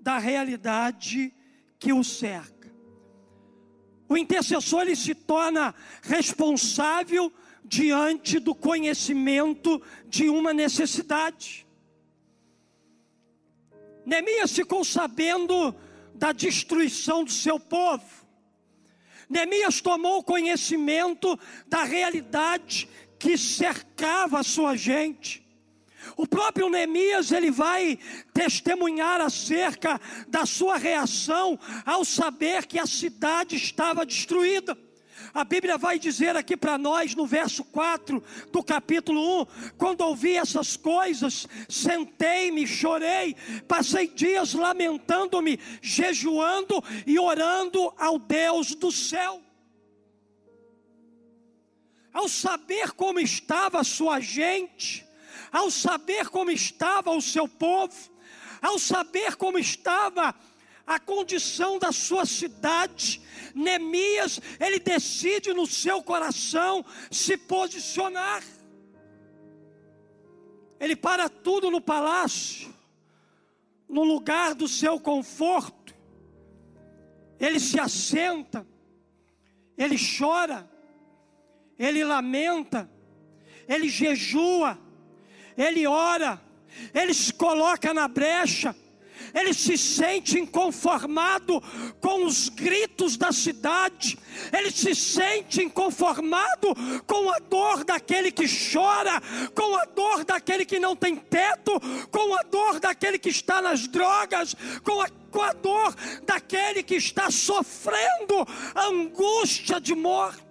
da 0.00 0.18
realidade 0.18 1.32
que 1.78 1.92
o 1.92 2.04
cerca. 2.04 2.72
O 4.08 4.16
intercessor 4.16 4.82
ele 4.82 4.96
se 4.96 5.14
torna 5.14 5.74
responsável 6.02 7.32
diante 7.64 8.38
do 8.38 8.54
conhecimento 8.54 9.82
de 10.08 10.28
uma 10.28 10.54
necessidade. 10.54 11.65
Neemias 14.06 14.52
ficou 14.52 14.84
sabendo 14.84 15.74
da 16.14 16.30
destruição 16.30 17.24
do 17.24 17.32
seu 17.32 17.58
povo. 17.58 18.04
Neemias 19.28 19.80
tomou 19.80 20.22
conhecimento 20.22 21.36
da 21.66 21.82
realidade 21.82 22.88
que 23.18 23.36
cercava 23.36 24.38
a 24.38 24.44
sua 24.44 24.76
gente. 24.76 25.44
O 26.16 26.24
próprio 26.24 26.68
Neemias 26.68 27.32
ele 27.32 27.50
vai 27.50 27.98
testemunhar 28.32 29.20
acerca 29.20 30.00
da 30.28 30.46
sua 30.46 30.76
reação 30.76 31.58
ao 31.84 32.04
saber 32.04 32.66
que 32.66 32.78
a 32.78 32.86
cidade 32.86 33.56
estava 33.56 34.06
destruída. 34.06 34.78
A 35.36 35.44
Bíblia 35.44 35.76
vai 35.76 35.98
dizer 35.98 36.34
aqui 36.34 36.56
para 36.56 36.78
nós 36.78 37.14
no 37.14 37.26
verso 37.26 37.62
4 37.62 38.24
do 38.50 38.64
capítulo 38.64 39.42
1: 39.42 39.46
quando 39.76 40.00
ouvi 40.00 40.34
essas 40.34 40.78
coisas, 40.78 41.46
sentei-me, 41.68 42.66
chorei, 42.66 43.36
passei 43.68 44.08
dias 44.08 44.54
lamentando-me, 44.54 45.60
jejuando 45.82 46.82
e 47.06 47.18
orando 47.18 47.92
ao 47.98 48.18
Deus 48.18 48.74
do 48.74 48.90
céu. 48.90 49.42
Ao 52.14 52.30
saber 52.30 52.92
como 52.92 53.20
estava 53.20 53.80
a 53.80 53.84
sua 53.84 54.20
gente, 54.20 55.06
ao 55.52 55.70
saber 55.70 56.30
como 56.30 56.50
estava 56.50 57.10
o 57.10 57.20
seu 57.20 57.46
povo, 57.46 58.10
ao 58.62 58.78
saber 58.78 59.36
como 59.36 59.58
estava 59.58 60.34
a 60.86 61.00
condição 61.00 61.78
da 61.78 61.90
sua 61.90 62.24
cidade, 62.24 63.20
Neemias, 63.54 64.40
ele 64.60 64.78
decide 64.78 65.52
no 65.52 65.66
seu 65.66 66.00
coração 66.00 66.84
se 67.10 67.36
posicionar. 67.36 68.42
Ele 70.78 70.94
para 70.94 71.28
tudo 71.28 71.70
no 71.70 71.80
palácio, 71.80 72.72
no 73.88 74.04
lugar 74.04 74.54
do 74.54 74.68
seu 74.68 75.00
conforto. 75.00 75.94
Ele 77.40 77.58
se 77.58 77.80
assenta, 77.80 78.66
ele 79.76 79.96
chora, 79.98 80.70
ele 81.76 82.04
lamenta, 82.04 82.88
ele 83.66 83.88
jejua, 83.88 84.78
ele 85.56 85.86
ora, 85.86 86.40
ele 86.94 87.12
se 87.12 87.32
coloca 87.32 87.92
na 87.92 88.06
brecha 88.06 88.74
ele 89.36 89.52
se 89.52 89.76
sente 89.76 90.38
inconformado 90.38 91.62
com 92.00 92.24
os 92.24 92.48
gritos 92.48 93.18
da 93.18 93.30
cidade, 93.32 94.18
ele 94.50 94.70
se 94.70 94.94
sente 94.94 95.62
inconformado 95.62 96.74
com 97.06 97.30
a 97.30 97.38
dor 97.38 97.84
daquele 97.84 98.32
que 98.32 98.46
chora, 98.72 99.20
com 99.54 99.76
a 99.76 99.84
dor 99.84 100.24
daquele 100.24 100.64
que 100.64 100.78
não 100.78 100.96
tem 100.96 101.16
teto, 101.16 101.72
com 102.10 102.34
a 102.34 102.42
dor 102.44 102.80
daquele 102.80 103.18
que 103.18 103.28
está 103.28 103.60
nas 103.60 103.86
drogas, 103.86 104.56
com 104.82 105.02
a, 105.02 105.10
com 105.30 105.42
a 105.42 105.52
dor 105.52 105.94
daquele 106.24 106.82
que 106.82 106.94
está 106.94 107.30
sofrendo 107.30 108.46
angústia 108.74 109.78
de 109.78 109.94
morte. 109.94 110.46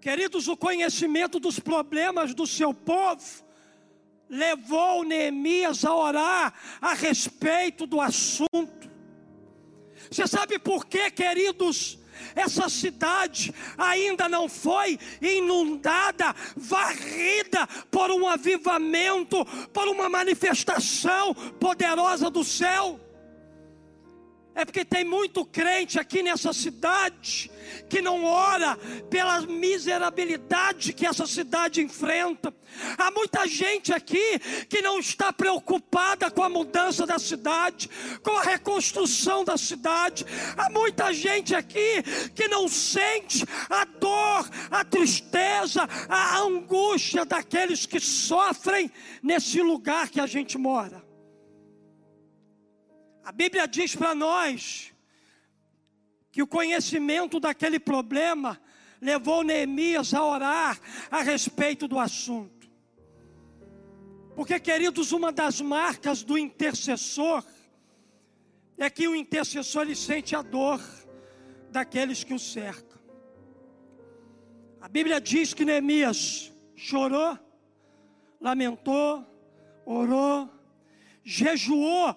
Queridos, 0.00 0.48
o 0.48 0.56
conhecimento 0.56 1.38
dos 1.38 1.58
problemas 1.58 2.32
do 2.32 2.46
seu 2.46 2.72
povo 2.72 3.47
levou 4.28 5.04
Neemias 5.04 5.84
a 5.84 5.94
orar 5.94 6.54
a 6.80 6.94
respeito 6.94 7.86
do 7.86 8.00
assunto. 8.00 8.90
Você 10.10 10.26
sabe 10.26 10.58
por 10.58 10.86
quê, 10.86 11.10
queridos? 11.10 11.98
Essa 12.34 12.68
cidade 12.68 13.54
ainda 13.76 14.28
não 14.28 14.48
foi 14.48 14.98
inundada, 15.20 16.34
varrida 16.56 17.66
por 17.90 18.10
um 18.10 18.26
avivamento, 18.26 19.44
por 19.72 19.88
uma 19.88 20.08
manifestação 20.08 21.34
poderosa 21.34 22.28
do 22.30 22.42
céu. 22.42 22.98
É 24.58 24.64
porque 24.64 24.84
tem 24.84 25.04
muito 25.04 25.44
crente 25.44 26.00
aqui 26.00 26.20
nessa 26.20 26.52
cidade 26.52 27.48
que 27.88 28.02
não 28.02 28.24
ora 28.24 28.76
pela 29.08 29.42
miserabilidade 29.42 30.92
que 30.92 31.06
essa 31.06 31.28
cidade 31.28 31.80
enfrenta. 31.80 32.52
Há 32.98 33.08
muita 33.12 33.46
gente 33.46 33.92
aqui 33.92 34.36
que 34.68 34.82
não 34.82 34.98
está 34.98 35.32
preocupada 35.32 36.28
com 36.28 36.42
a 36.42 36.48
mudança 36.48 37.06
da 37.06 37.20
cidade, 37.20 37.88
com 38.20 38.32
a 38.32 38.42
reconstrução 38.42 39.44
da 39.44 39.56
cidade. 39.56 40.26
Há 40.56 40.68
muita 40.70 41.12
gente 41.12 41.54
aqui 41.54 42.02
que 42.34 42.48
não 42.48 42.66
sente 42.66 43.44
a 43.70 43.84
dor, 43.84 44.50
a 44.72 44.84
tristeza, 44.84 45.88
a 46.08 46.36
angústia 46.40 47.24
daqueles 47.24 47.86
que 47.86 48.00
sofrem 48.00 48.90
nesse 49.22 49.62
lugar 49.62 50.08
que 50.08 50.18
a 50.18 50.26
gente 50.26 50.58
mora. 50.58 51.07
A 53.28 53.32
Bíblia 53.32 53.68
diz 53.68 53.94
para 53.94 54.14
nós 54.14 54.90
que 56.32 56.42
o 56.42 56.46
conhecimento 56.46 57.38
daquele 57.38 57.78
problema 57.78 58.58
levou 59.02 59.44
Neemias 59.44 60.14
a 60.14 60.24
orar 60.24 60.80
a 61.10 61.20
respeito 61.20 61.86
do 61.86 61.98
assunto. 61.98 62.70
Porque, 64.34 64.58
queridos, 64.58 65.12
uma 65.12 65.30
das 65.30 65.60
marcas 65.60 66.22
do 66.22 66.38
intercessor 66.38 67.44
é 68.78 68.88
que 68.88 69.06
o 69.06 69.14
intercessor 69.14 69.82
ele 69.82 69.94
sente 69.94 70.34
a 70.34 70.40
dor 70.40 70.80
daqueles 71.70 72.24
que 72.24 72.32
o 72.32 72.38
cercam. 72.38 72.98
A 74.80 74.88
Bíblia 74.88 75.20
diz 75.20 75.52
que 75.52 75.66
Neemias 75.66 76.50
chorou, 76.74 77.38
lamentou, 78.40 79.22
orou, 79.84 80.48
jejuou 81.22 82.16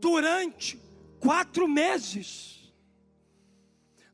durante 0.00 0.78
quatro 1.20 1.68
meses. 1.68 2.58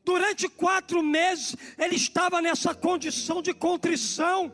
Durante 0.05 0.49
quatro 0.49 1.03
meses 1.03 1.57
ele 1.79 1.97
estava 1.97 2.43
nessa 2.43 2.75
condição 2.75 3.41
de 3.41 3.55
contrição. 3.55 4.53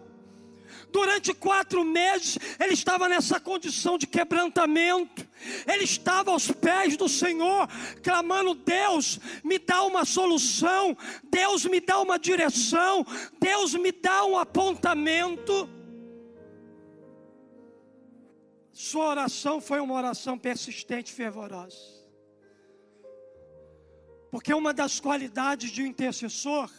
Durante 0.93 1.33
quatro 1.33 1.85
meses 1.85 2.39
ele 2.59 2.75
estava 2.75 3.09
nessa 3.09 3.41
condição 3.41 3.97
de 3.97 4.07
quebrantamento. 4.07 5.27
Ele 5.67 5.85
estava 5.85 6.31
aos 6.31 6.51
pés 6.51 6.97
do 6.97 7.09
Senhor, 7.09 7.69
clamando: 8.03 8.55
Deus, 8.55 9.19
me 9.43 9.59
dá 9.59 9.83
uma 9.83 10.05
solução, 10.05 10.97
Deus 11.25 11.65
me 11.65 11.81
dá 11.81 12.01
uma 12.01 12.19
direção, 12.19 13.07
Deus 13.41 13.75
me 13.75 13.93
dá 13.93 14.25
um 14.25 14.39
apontamento. 14.39 15.69
Sua 18.81 19.09
oração 19.09 19.61
foi 19.61 19.79
uma 19.79 19.93
oração 19.93 20.39
persistente 20.39 21.13
e 21.13 21.15
fervorosa. 21.15 21.77
Porque 24.31 24.55
uma 24.55 24.73
das 24.73 24.99
qualidades 24.99 25.71
de 25.71 25.83
um 25.83 25.87
intercessor 25.87 26.73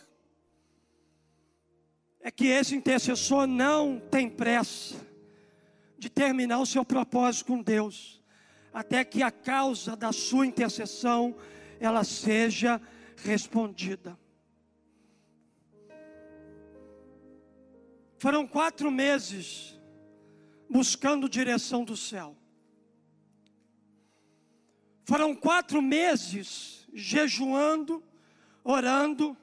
é 2.20 2.32
que 2.32 2.48
esse 2.48 2.76
intercessor 2.76 3.46
não 3.46 4.00
tem 4.00 4.28
pressa 4.28 4.96
de 5.96 6.10
terminar 6.10 6.58
o 6.58 6.66
seu 6.66 6.84
propósito 6.84 7.46
com 7.46 7.62
Deus, 7.62 8.20
até 8.74 9.06
que 9.06 9.22
a 9.22 9.30
causa 9.30 9.96
da 9.96 10.12
sua 10.12 10.48
intercessão 10.48 11.36
ela 11.80 12.04
seja 12.04 12.82
respondida. 13.18 14.18
Foram 18.18 18.48
quatro 18.48 18.90
meses 18.90 19.80
buscando 20.72 21.28
direção 21.28 21.84
do 21.84 21.98
céu. 21.98 22.36
Foram 25.04 25.36
quatro 25.36 25.82
meses 25.82 26.88
jejuando, 26.94 28.02
orando, 28.64 29.36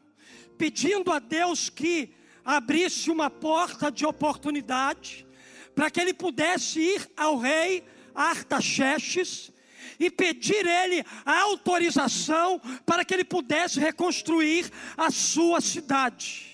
pedindo 0.56 1.12
a 1.12 1.18
Deus 1.18 1.68
que 1.68 2.14
abrisse 2.42 3.10
uma 3.10 3.28
porta 3.28 3.92
de 3.92 4.06
oportunidade 4.06 5.26
para 5.74 5.90
que 5.90 6.00
ele 6.00 6.14
pudesse 6.14 6.80
ir 6.80 7.10
ao 7.14 7.36
rei 7.36 7.84
Artaxerxes 8.14 9.52
e 10.00 10.10
pedir 10.10 10.66
ele 10.66 11.04
a 11.26 11.40
autorização 11.42 12.58
para 12.86 13.04
que 13.04 13.12
ele 13.12 13.24
pudesse 13.24 13.78
reconstruir 13.78 14.70
a 14.96 15.10
sua 15.10 15.60
cidade. 15.60 16.47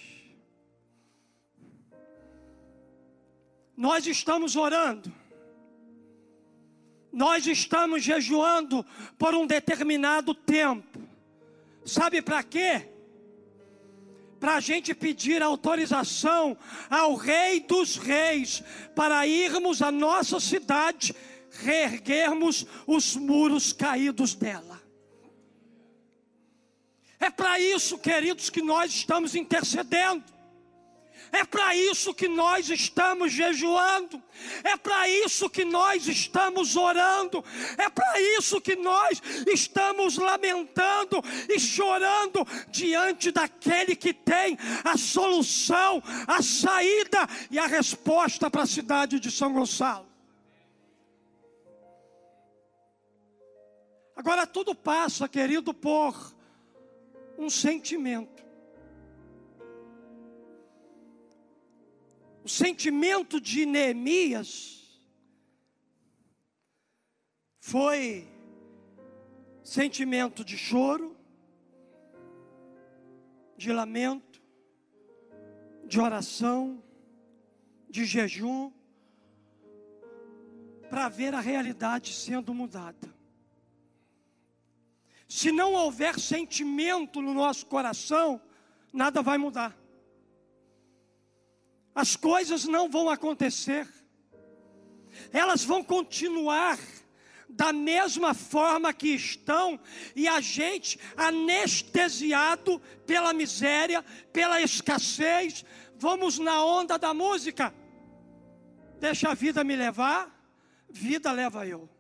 Nós 3.76 4.06
estamos 4.06 4.56
orando. 4.56 5.12
Nós 7.12 7.46
estamos 7.46 8.02
jejuando 8.02 8.84
por 9.18 9.34
um 9.34 9.46
determinado 9.46 10.34
tempo. 10.34 11.00
Sabe 11.84 12.20
para 12.20 12.42
quê? 12.42 12.88
Para 14.40 14.56
a 14.56 14.60
gente 14.60 14.94
pedir 14.94 15.42
autorização 15.42 16.56
ao 16.90 17.14
Rei 17.14 17.60
dos 17.60 17.96
Reis 17.96 18.62
para 18.94 19.26
irmos 19.26 19.80
à 19.80 19.90
nossa 19.90 20.40
cidade 20.40 21.14
reerguermos 21.50 22.66
os 22.87 23.16
muros 23.16 23.72
caídos 23.72 24.34
dela. 24.34 24.82
É 27.20 27.30
para 27.30 27.58
isso, 27.58 27.96
queridos, 27.96 28.50
que 28.50 28.60
nós 28.60 28.92
estamos 28.92 29.34
intercedendo. 29.34 30.34
É 31.35 31.44
para 31.44 31.75
isso 31.75 32.14
que 32.14 32.29
nós 32.29 32.70
estamos 32.70 33.33
jejuando. 33.33 34.23
É 34.62 34.77
para 34.77 35.09
isso 35.09 35.51
que 35.51 35.64
nós 35.64 36.07
estamos 36.07 36.77
orando. 36.77 37.44
É 37.77 37.90
para 37.90 38.20
isso 38.38 38.61
que 38.61 38.77
nós 38.77 39.20
estamos 39.53 40.16
lamentando 40.16 41.20
e 41.49 41.59
chorando 41.59 42.47
diante 42.68 43.33
daquele 43.33 43.97
que 43.97 44.14
tem 44.14 44.57
a 44.85 44.97
solução, 44.97 46.01
a 46.25 46.40
saída 46.40 47.29
e 47.51 47.59
a 47.59 47.66
resposta 47.66 48.49
para 48.49 48.62
a 48.62 48.66
cidade 48.66 49.18
de 49.18 49.29
São 49.29 49.53
Gonçalo. 49.53 50.07
Agora 54.14 54.47
tudo 54.47 54.73
passa, 54.73 55.29
querido, 55.29 55.75
por 55.75 56.14
um 57.37 57.51
sentimento. 57.51 58.34
O 62.44 62.48
sentimento 62.48 63.40
de 63.40 63.64
Neemias 63.64 65.00
foi 67.59 68.28
sentimento 69.62 70.44
de 70.44 70.59
choro, 70.59 71.16
de 73.57 73.72
lamento, 73.72 74.42
de 75.87 75.98
oração, 75.98 76.85
de 77.88 78.04
jejum, 78.04 78.70
para 80.90 81.09
ver 81.09 81.35
a 81.35 81.40
realidade 81.40 82.12
sendo 82.12 82.52
mudada. 82.52 83.14
Se 85.26 85.50
não 85.50 85.72
houver 85.72 86.20
sentimento 86.20 87.22
no 87.22 87.33
nosso 87.33 87.64
coração, 87.64 88.38
nada 88.92 89.22
vai 89.22 89.38
mudar 89.38 89.84
as 91.94 92.16
coisas 92.16 92.64
não 92.64 92.90
vão 92.90 93.09
acontecer, 93.09 93.87
elas 95.33 95.64
vão 95.64 95.83
continuar 95.83 96.78
da 97.48 97.72
mesma 97.72 98.35
forma 98.35 98.92
que 98.92 99.11
estão, 99.11 99.78
e 100.16 100.26
a 100.26 100.40
gente 100.40 100.98
anestesiado 101.16 102.80
pela 103.07 103.33
miséria, 103.33 104.04
pela 104.33 104.61
escassez, 104.61 105.64
vamos 105.96 106.38
na 106.38 106.64
onda 106.64 106.98
da 106.98 107.14
música, 107.14 107.72
deixa 108.98 109.30
a 109.30 109.35
vida 109.35 109.62
me 109.62 109.76
levar, 109.76 110.35
vida 110.90 111.30
leva 111.30 111.64
eu. 111.66 111.93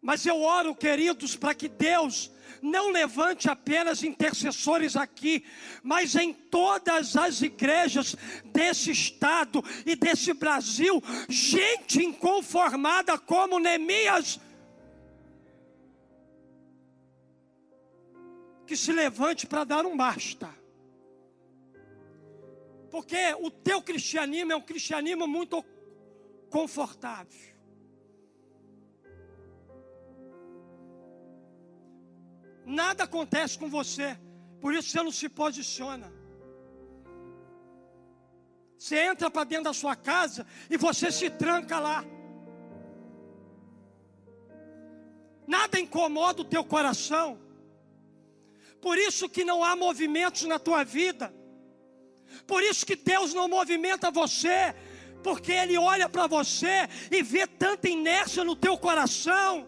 Mas 0.00 0.24
eu 0.24 0.40
oro, 0.40 0.74
queridos, 0.74 1.34
para 1.34 1.54
que 1.54 1.68
Deus 1.68 2.30
não 2.62 2.90
levante 2.90 3.48
apenas 3.48 4.02
intercessores 4.02 4.96
aqui, 4.96 5.44
mas 5.82 6.14
em 6.14 6.32
todas 6.32 7.16
as 7.16 7.42
igrejas 7.42 8.16
desse 8.44 8.90
estado 8.90 9.62
e 9.84 9.96
desse 9.96 10.32
Brasil, 10.32 11.02
gente 11.28 12.02
inconformada 12.02 13.18
como 13.18 13.58
Neemias. 13.58 14.40
Que 18.66 18.76
se 18.76 18.92
levante 18.92 19.46
para 19.46 19.64
dar 19.64 19.86
um 19.86 19.96
basta. 19.96 20.54
Porque 22.90 23.34
o 23.40 23.50
teu 23.50 23.82
cristianismo 23.82 24.52
é 24.52 24.56
um 24.56 24.62
cristianismo 24.62 25.26
muito 25.26 25.64
confortável. 26.50 27.57
Nada 32.68 33.04
acontece 33.04 33.58
com 33.58 33.70
você. 33.70 34.18
Por 34.60 34.74
isso 34.74 34.90
você 34.90 35.02
não 35.02 35.10
se 35.10 35.26
posiciona. 35.26 36.12
Você 38.76 38.96
entra 38.96 39.30
para 39.30 39.44
dentro 39.44 39.64
da 39.64 39.72
sua 39.72 39.96
casa 39.96 40.46
e 40.68 40.76
você 40.76 41.10
se 41.10 41.30
tranca 41.30 41.80
lá. 41.80 42.04
Nada 45.46 45.80
incomoda 45.80 46.42
o 46.42 46.44
teu 46.44 46.62
coração. 46.62 47.38
Por 48.82 48.98
isso 48.98 49.30
que 49.30 49.44
não 49.44 49.64
há 49.64 49.74
movimentos 49.74 50.42
na 50.42 50.58
tua 50.58 50.84
vida. 50.84 51.34
Por 52.46 52.62
isso 52.62 52.84
que 52.84 52.94
Deus 52.94 53.32
não 53.32 53.48
movimenta 53.48 54.10
você, 54.10 54.74
porque 55.22 55.52
Ele 55.52 55.78
olha 55.78 56.06
para 56.06 56.26
você 56.26 56.86
e 57.10 57.22
vê 57.22 57.46
tanta 57.46 57.88
inércia 57.88 58.44
no 58.44 58.54
teu 58.54 58.76
coração. 58.76 59.66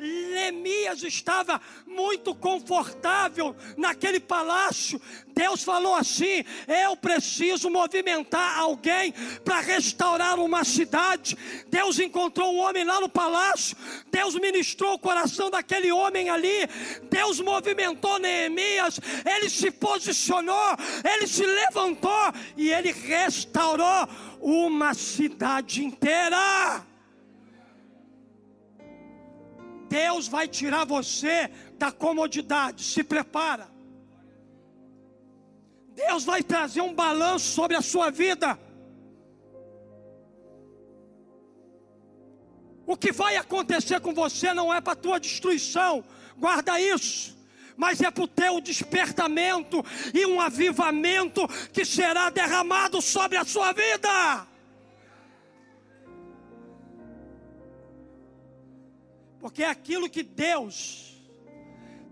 Neemias 0.00 1.02
estava 1.02 1.60
muito 1.86 2.34
confortável 2.34 3.54
naquele 3.76 4.18
palácio. 4.18 5.00
Deus 5.34 5.62
falou 5.62 5.94
assim: 5.94 6.44
Eu 6.66 6.96
preciso 6.96 7.68
movimentar 7.68 8.58
alguém 8.58 9.12
para 9.44 9.60
restaurar 9.60 10.38
uma 10.38 10.64
cidade. 10.64 11.36
Deus 11.68 11.98
encontrou 11.98 12.54
um 12.54 12.58
homem 12.58 12.84
lá 12.84 13.00
no 13.00 13.08
palácio. 13.08 13.76
Deus 14.10 14.34
ministrou 14.36 14.94
o 14.94 14.98
coração 14.98 15.50
daquele 15.50 15.92
homem 15.92 16.30
ali. 16.30 16.68
Deus 17.10 17.40
movimentou 17.40 18.18
Neemias. 18.18 18.98
Ele 19.24 19.50
se 19.50 19.70
posicionou, 19.70 20.76
ele 21.04 21.26
se 21.26 21.44
levantou 21.44 22.32
e 22.56 22.72
ele 22.72 22.92
restaurou 22.92 24.08
uma 24.40 24.94
cidade 24.94 25.84
inteira. 25.84 26.89
Deus 29.90 30.28
vai 30.28 30.46
tirar 30.46 30.84
você 30.86 31.50
da 31.76 31.90
comodidade. 31.90 32.84
Se 32.84 33.02
prepara. 33.02 33.68
Deus 35.88 36.24
vai 36.24 36.44
trazer 36.44 36.80
um 36.80 36.94
balanço 36.94 37.46
sobre 37.46 37.76
a 37.76 37.82
sua 37.82 38.08
vida. 38.08 38.56
O 42.86 42.96
que 42.96 43.10
vai 43.10 43.36
acontecer 43.36 44.00
com 44.00 44.14
você 44.14 44.54
não 44.54 44.72
é 44.72 44.80
para 44.80 44.94
tua 44.96 45.18
destruição, 45.18 46.04
guarda 46.36 46.80
isso, 46.80 47.36
mas 47.76 48.00
é 48.00 48.10
para 48.10 48.24
o 48.24 48.28
teu 48.28 48.60
despertamento 48.60 49.84
e 50.12 50.26
um 50.26 50.40
avivamento 50.40 51.46
que 51.72 51.84
será 51.84 52.30
derramado 52.30 53.00
sobre 53.00 53.36
a 53.38 53.44
sua 53.44 53.72
vida. 53.72 54.49
Porque 59.40 59.64
aquilo 59.64 60.08
que 60.08 60.22
Deus 60.22 61.10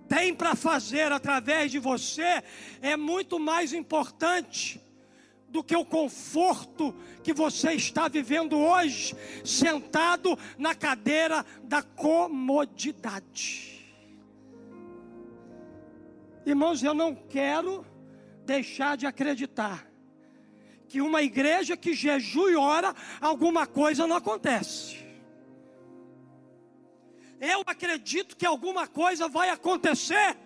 tem 0.08 0.34
para 0.34 0.54
fazer 0.54 1.12
através 1.12 1.70
de 1.70 1.78
você 1.78 2.42
é 2.80 2.96
muito 2.96 3.38
mais 3.38 3.72
importante 3.72 4.80
do 5.48 5.62
que 5.62 5.76
o 5.76 5.84
conforto 5.84 6.94
que 7.22 7.32
você 7.32 7.72
está 7.72 8.08
vivendo 8.08 8.56
hoje, 8.56 9.14
sentado 9.44 10.38
na 10.56 10.74
cadeira 10.74 11.44
da 11.62 11.82
comodidade. 11.82 13.68
Irmãos, 16.44 16.82
eu 16.82 16.94
não 16.94 17.14
quero 17.14 17.84
deixar 18.46 18.96
de 18.96 19.06
acreditar 19.06 19.86
que 20.88 21.02
uma 21.02 21.22
igreja 21.22 21.76
que 21.76 21.92
jejua 21.92 22.50
e 22.50 22.56
ora, 22.56 22.94
alguma 23.20 23.66
coisa 23.66 24.06
não 24.06 24.16
acontece. 24.16 25.07
Eu 27.40 27.62
acredito 27.66 28.36
que 28.36 28.44
alguma 28.44 28.86
coisa 28.86 29.28
vai 29.28 29.50
acontecer. 29.50 30.36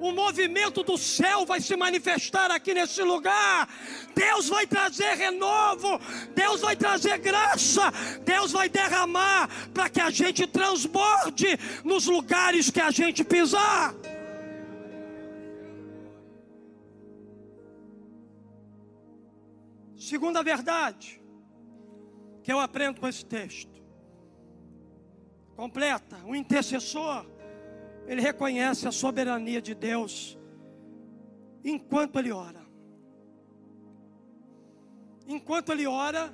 O 0.00 0.12
movimento 0.12 0.82
do 0.82 0.98
céu 0.98 1.46
vai 1.46 1.60
se 1.60 1.76
manifestar 1.76 2.50
aqui 2.50 2.74
nesse 2.74 3.02
lugar. 3.02 3.68
Deus 4.14 4.48
vai 4.48 4.66
trazer 4.66 5.14
renovo, 5.14 6.00
Deus 6.34 6.60
vai 6.60 6.76
trazer 6.76 7.18
graça, 7.18 7.92
Deus 8.24 8.52
vai 8.52 8.68
derramar 8.68 9.48
para 9.72 9.88
que 9.88 10.00
a 10.00 10.10
gente 10.10 10.46
transborde 10.46 11.58
nos 11.84 12.06
lugares 12.06 12.70
que 12.70 12.80
a 12.80 12.90
gente 12.90 13.24
pisar. 13.24 13.94
Segunda 19.96 20.42
verdade 20.42 21.20
que 22.42 22.52
eu 22.52 22.60
aprendo 22.60 23.00
com 23.00 23.08
esse 23.08 23.24
texto 23.24 23.73
completa. 25.56 26.16
O 26.24 26.34
intercessor, 26.34 27.26
ele 28.06 28.20
reconhece 28.20 28.86
a 28.86 28.92
soberania 28.92 29.60
de 29.60 29.74
Deus 29.74 30.38
enquanto 31.64 32.18
ele 32.18 32.32
ora. 32.32 32.64
Enquanto 35.26 35.72
ele 35.72 35.86
ora, 35.86 36.32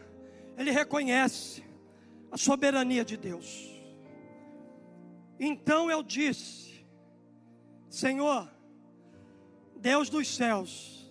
ele 0.59 0.71
reconhece 0.71 1.63
a 2.31 2.37
soberania 2.37 3.05
de 3.05 3.17
Deus. 3.17 3.71
Então 5.39 5.91
eu 5.91 6.03
disse: 6.03 6.85
Senhor, 7.89 8.51
Deus 9.77 10.11
dos 10.11 10.29
céus, 10.29 11.11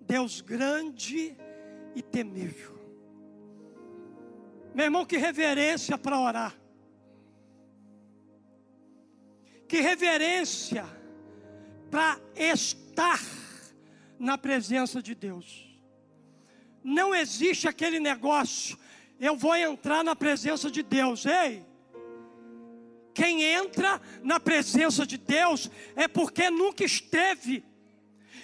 Deus 0.00 0.40
grande 0.40 1.36
e 1.94 2.02
temível, 2.02 2.78
Meu 4.74 4.84
irmão, 4.84 5.04
que 5.04 5.16
reverência 5.16 5.96
para 5.96 6.20
orar. 6.20 6.59
Que 9.70 9.80
reverência 9.80 10.84
para 11.92 12.20
estar 12.34 13.20
na 14.18 14.36
presença 14.36 15.00
de 15.00 15.14
Deus. 15.14 15.64
Não 16.82 17.14
existe 17.14 17.68
aquele 17.68 18.00
negócio, 18.00 18.76
eu 19.20 19.36
vou 19.36 19.54
entrar 19.54 20.02
na 20.02 20.16
presença 20.16 20.68
de 20.72 20.82
Deus. 20.82 21.24
Ei, 21.24 21.64
quem 23.14 23.44
entra 23.44 24.02
na 24.24 24.40
presença 24.40 25.06
de 25.06 25.16
Deus 25.16 25.70
é 25.94 26.08
porque 26.08 26.50
nunca 26.50 26.82
esteve. 26.82 27.62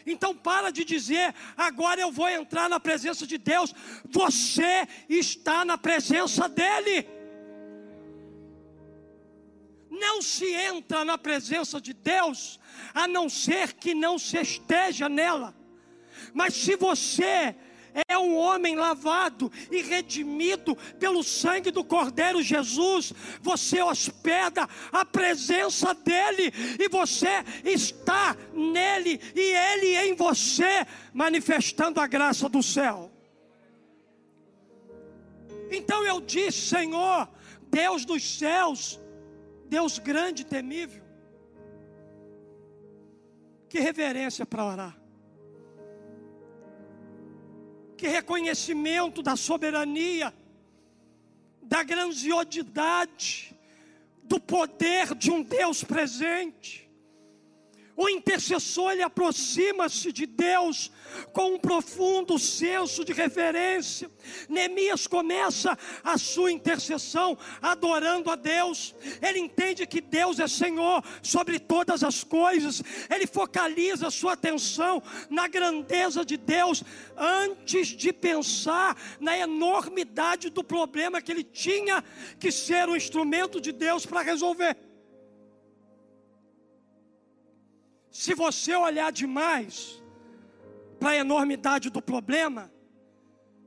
Então 0.06 0.32
para 0.32 0.70
de 0.70 0.84
dizer, 0.84 1.34
agora 1.56 2.00
eu 2.00 2.12
vou 2.12 2.28
entrar 2.28 2.68
na 2.68 2.78
presença 2.78 3.26
de 3.26 3.36
Deus. 3.36 3.74
Você 4.08 4.86
está 5.08 5.64
na 5.64 5.76
presença 5.76 6.48
dEle. 6.48 7.15
Não 9.98 10.20
se 10.20 10.46
entra 10.52 11.04
na 11.04 11.16
presença 11.16 11.80
de 11.80 11.92
Deus 11.92 12.61
a 12.92 13.09
não 13.09 13.28
ser 13.28 13.72
que 13.72 13.94
não 13.94 14.18
se 14.18 14.38
esteja 14.38 15.09
nela. 15.09 15.54
Mas 16.35 16.54
se 16.54 16.76
você 16.76 17.54
é 18.09 18.18
um 18.18 18.37
homem 18.37 18.76
lavado 18.76 19.50
e 19.70 19.80
redimido 19.80 20.76
pelo 20.98 21.22
sangue 21.22 21.70
do 21.70 21.82
Cordeiro 21.82 22.42
Jesus, 22.42 23.12
você 23.40 23.82
hospeda 23.82 24.68
a 24.92 25.04
presença 25.04 25.94
dEle 25.94 26.52
e 26.78 26.88
você 26.90 27.42
está 27.64 28.37
nele 28.52 29.18
e 29.35 29.40
Ele 29.40 29.96
em 30.11 30.14
você, 30.14 30.87
manifestando 31.14 32.00
a 32.00 32.06
graça 32.06 32.48
do 32.48 32.62
céu. 32.62 33.11
Então 35.70 36.04
eu 36.04 36.20
disse, 36.20 36.68
Senhor, 36.68 37.28
Deus 37.70 38.04
dos 38.04 38.22
céus, 38.38 39.00
Deus 39.68 39.98
grande 39.98 40.42
e 40.42 40.44
temível, 40.44 41.02
que 43.68 43.81
reverência 43.81 44.46
para 44.46 44.64
orar 44.64 45.07
que 47.96 48.07
reconhecimento 48.07 49.22
da 49.22 49.37
soberania, 49.37 50.33
da 51.62 51.83
grandiosidade, 51.83 53.57
do 54.22 54.38
poder 54.38 55.14
de 55.14 55.31
um 55.31 55.42
Deus 55.42 55.83
presente. 55.83 56.86
O 57.96 58.11
intercessor 58.11 58.92
ele 58.92 59.02
aproxima-se 59.02 60.12
de 60.12 60.26
Deus 60.26 60.92
com 61.32 61.54
um 61.54 61.59
profundo 61.59 62.38
senso 62.38 63.02
de 63.02 63.14
reverência. 63.14 64.11
Neemias 64.50 65.06
começa 65.06 65.78
a 66.04 66.18
sua 66.18 66.52
intercessão 66.52 67.38
adorando 67.62 68.30
a 68.30 68.37
Deus. 68.37 68.94
Ele 69.22 69.38
entende 69.38 69.87
que 69.87 70.02
Deus 70.02 70.38
é 70.38 70.46
Senhor 70.46 71.02
sobre 71.22 71.59
todas 71.59 72.04
as 72.04 72.22
coisas. 72.22 72.82
Ele 73.09 73.26
focaliza 73.26 74.11
sua 74.11 74.35
atenção 74.35 75.02
na 75.30 75.48
grandeza 75.48 76.22
de 76.22 76.37
Deus 76.37 76.85
antes 77.16 77.88
de 77.88 78.12
pensar 78.12 78.94
na 79.18 79.38
enormidade 79.38 80.50
do 80.50 80.62
problema 80.62 81.22
que 81.22 81.32
ele 81.32 81.44
tinha 81.44 82.04
que 82.38 82.52
ser 82.52 82.90
um 82.90 82.96
instrumento 82.96 83.59
de 83.59 83.72
Deus 83.72 84.04
para 84.04 84.20
resolver. 84.20 84.76
Se 88.22 88.33
você 88.33 88.74
olhar 88.74 89.12
demais 89.12 90.02
para 90.98 91.11
a 91.11 91.16
enormidade 91.16 91.90
do 91.90 92.00
problema, 92.00 92.72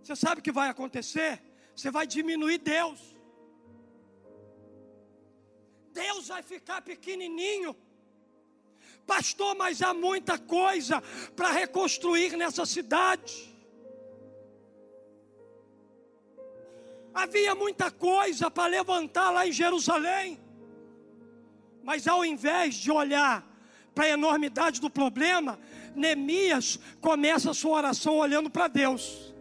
você 0.02 0.16
sabe 0.16 0.40
o 0.40 0.44
que 0.44 0.52
vai 0.52 0.70
acontecer? 0.70 1.40
Você 1.76 1.92
vai 1.92 2.08
diminuir 2.08 2.58
Deus. 2.58 3.00
Deus 5.94 6.30
vai 6.30 6.42
ficar 6.42 6.82
pequenininho. 6.82 7.76
Pastor, 9.06 9.56
mas 9.56 9.84
há 9.84 9.94
muita 9.94 10.40
coisa 10.40 11.00
para 11.36 11.52
reconstruir 11.52 12.36
nessa 12.36 12.66
cidade. 12.66 13.56
Havia 17.14 17.54
muita 17.54 17.92
coisa 17.92 18.50
para 18.50 18.66
levantar 18.66 19.30
lá 19.30 19.46
em 19.46 19.52
Jerusalém. 19.52 20.40
Mas 21.84 22.08
ao 22.08 22.26
invés 22.26 22.74
de 22.74 22.92
olhar 22.92 23.49
para 24.00 24.06
a 24.06 24.12
enormidade 24.12 24.80
do 24.80 24.90
problema, 24.90 25.60
Neemias 25.94 26.80
começa 27.02 27.52
a 27.52 27.54
sua 27.54 27.76
oração 27.80 28.16
olhando 28.16 28.50
para 28.50 28.70
Deus. 28.70 29.36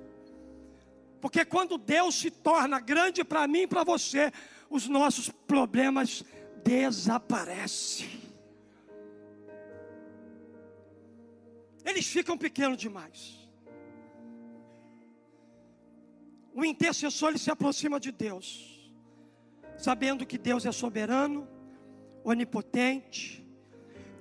Porque 1.20 1.44
quando 1.44 1.78
Deus 1.78 2.16
se 2.16 2.28
torna 2.28 2.80
grande 2.80 3.22
para 3.22 3.46
mim 3.46 3.60
e 3.60 3.66
para 3.68 3.84
você, 3.84 4.32
os 4.68 4.88
nossos 4.88 5.28
problemas 5.28 6.24
desaparecem. 6.64 8.10
Eles 11.84 12.08
ficam 12.08 12.36
pequenos 12.36 12.78
demais. 12.78 13.38
O 16.52 16.64
intercessor 16.64 17.28
ele 17.28 17.38
se 17.38 17.52
aproxima 17.52 18.00
de 18.00 18.10
Deus, 18.10 18.90
sabendo 19.76 20.26
que 20.26 20.36
Deus 20.36 20.66
é 20.66 20.72
soberano, 20.72 21.46
onipotente, 22.24 23.46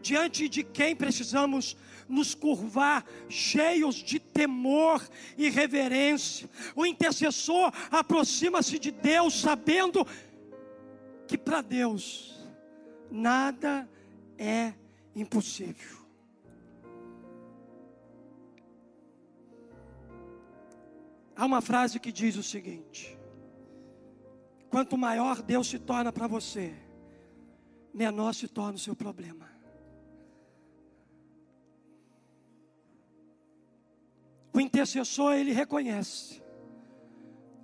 diante 0.02 0.48
de 0.48 0.64
quem 0.64 0.96
precisamos 0.96 1.76
nos 2.08 2.34
curvar, 2.34 3.06
cheios 3.28 3.96
de 3.96 4.20
temor 4.20 5.08
e 5.38 5.50
reverência. 5.50 6.50
O 6.76 6.86
intercessor 6.86 7.72
aproxima-se 7.92 8.80
de 8.80 8.92
Deus, 8.92 9.40
sabendo 9.40 10.06
que 11.28 11.38
para 11.38 11.62
Deus 11.62 12.40
nada 13.12 13.90
é 14.38 14.74
impossível. 15.16 15.98
Há 21.36 21.46
uma 21.46 21.62
frase 21.62 22.00
que 22.00 22.12
diz 22.12 22.36
o 22.36 22.44
seguinte: 22.44 23.18
quanto 24.70 24.98
maior 24.98 25.42
Deus 25.42 25.68
se 25.68 25.78
torna 25.78 26.12
para 26.12 26.26
você, 26.26 26.74
menor 27.94 28.34
se 28.34 28.48
torna 28.48 28.76
o 28.76 28.80
seu 28.80 28.96
problema. 28.96 29.57
O 34.58 34.60
intercessor, 34.60 35.36
ele 35.36 35.52
reconhece 35.52 36.42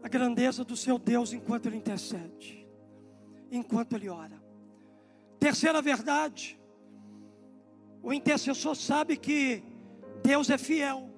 a 0.03 0.07
grandeza 0.07 0.63
do 0.63 0.77
seu 0.77 0.99
Deus 0.99 1.33
enquanto 1.33 1.65
ele 1.65 1.77
intercede, 1.77 2.67
enquanto 3.49 3.93
ele 3.93 4.09
ora. 4.09 4.39
Terceira 5.39 5.81
verdade, 5.81 6.55
o 8.03 8.13
intercessor 8.13 8.75
sabe 8.75 9.17
que 9.17 9.63
Deus 10.23 10.51
é 10.51 10.57
fiel. 10.59 11.09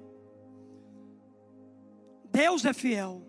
Deus 2.32 2.64
é 2.64 2.72
fiel. 2.72 3.22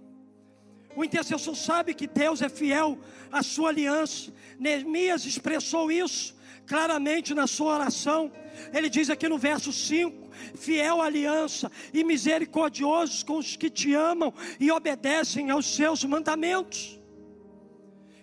O 0.94 1.02
intercessor 1.02 1.56
sabe 1.56 1.94
que 1.94 2.06
Deus 2.06 2.40
é 2.42 2.48
fiel 2.48 2.96
à 3.32 3.42
sua 3.42 3.70
aliança. 3.70 4.32
Neemias 4.56 5.26
expressou 5.26 5.90
isso 5.90 6.35
claramente 6.66 7.34
na 7.34 7.46
sua 7.46 7.74
oração. 7.74 8.32
Ele 8.72 8.88
diz 8.88 9.08
aqui 9.08 9.28
no 9.28 9.38
verso 9.38 9.72
5: 9.72 10.30
fiel 10.56 11.00
aliança 11.00 11.70
e 11.92 12.02
misericordiosos 12.04 13.22
com 13.22 13.38
os 13.38 13.56
que 13.56 13.70
te 13.70 13.94
amam 13.94 14.32
e 14.58 14.70
obedecem 14.70 15.50
aos 15.50 15.66
seus 15.74 16.04
mandamentos. 16.04 16.98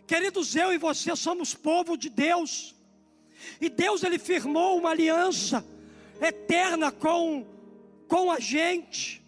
Queridos, 0.06 0.56
eu 0.56 0.74
e 0.74 0.78
você 0.78 1.16
somos 1.16 1.54
povo 1.54 1.98
de 1.98 2.10
Deus. 2.10 2.76
E 3.60 3.70
Deus 3.70 4.04
ele 4.04 4.20
firmou 4.20 4.78
uma 4.78 4.92
aliança 4.92 5.66
eterna 6.22 6.92
com 6.92 7.46
com 8.08 8.30
a 8.30 8.40
gente. 8.40 9.23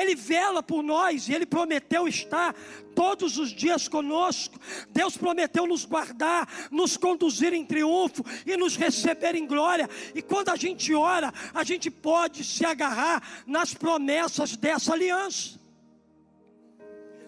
Ele 0.00 0.14
vela 0.14 0.62
por 0.62 0.80
nós 0.80 1.28
e 1.28 1.34
Ele 1.34 1.44
prometeu 1.44 2.06
estar 2.06 2.54
todos 2.94 3.36
os 3.36 3.50
dias 3.50 3.88
conosco. 3.88 4.58
Deus 4.90 5.16
prometeu 5.16 5.66
nos 5.66 5.84
guardar, 5.84 6.48
nos 6.70 6.96
conduzir 6.96 7.52
em 7.52 7.66
triunfo 7.66 8.24
e 8.46 8.56
nos 8.56 8.76
receber 8.76 9.34
em 9.34 9.44
glória. 9.44 9.90
E 10.14 10.22
quando 10.22 10.50
a 10.50 10.56
gente 10.56 10.94
ora, 10.94 11.34
a 11.52 11.64
gente 11.64 11.90
pode 11.90 12.44
se 12.44 12.64
agarrar 12.64 13.44
nas 13.44 13.74
promessas 13.74 14.56
dessa 14.56 14.92
aliança. 14.92 15.58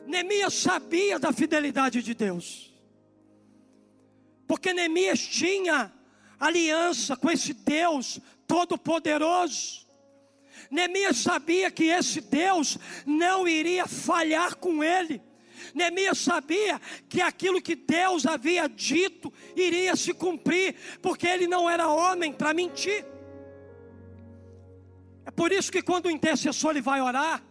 Neemias 0.07 0.55
sabia 0.55 1.19
da 1.19 1.33
fidelidade 1.33 2.03
de 2.03 2.15
Deus, 2.15 2.73
porque 4.47 4.73
Neemias 4.73 5.21
tinha 5.21 5.93
aliança 6.39 7.17
com 7.17 7.31
esse 7.31 7.53
Deus 7.53 8.21
Todo-Poderoso. 8.47 9.90
Neemias 10.71 11.19
sabia 11.19 11.71
que 11.71 11.85
esse 11.85 12.21
Deus 12.21 12.79
não 13.05 13.49
iria 13.49 13.87
falhar 13.87 14.57
com 14.57 14.85
ele. 14.85 15.21
Neemias 15.75 16.19
sabia 16.19 16.81
que 17.09 17.21
aquilo 17.21 17.61
que 17.61 17.75
Deus 17.75 18.25
havia 18.25 18.69
dito 18.69 19.33
iria 19.57 19.97
se 19.97 20.15
cumprir, 20.15 20.77
porque 21.03 21.27
ele 21.27 21.47
não 21.47 21.69
era 21.69 21.89
homem 21.89 22.33
para 22.33 22.55
mentir. 22.55 23.05
É 25.27 25.31
por 25.31 25.53
isso 25.53 25.71
que 25.73 25.83
quando 25.83 26.07
o 26.07 26.11
intercessor 26.11 26.71
ele 26.71 26.81
vai 26.81 27.01
orar, 27.01 27.43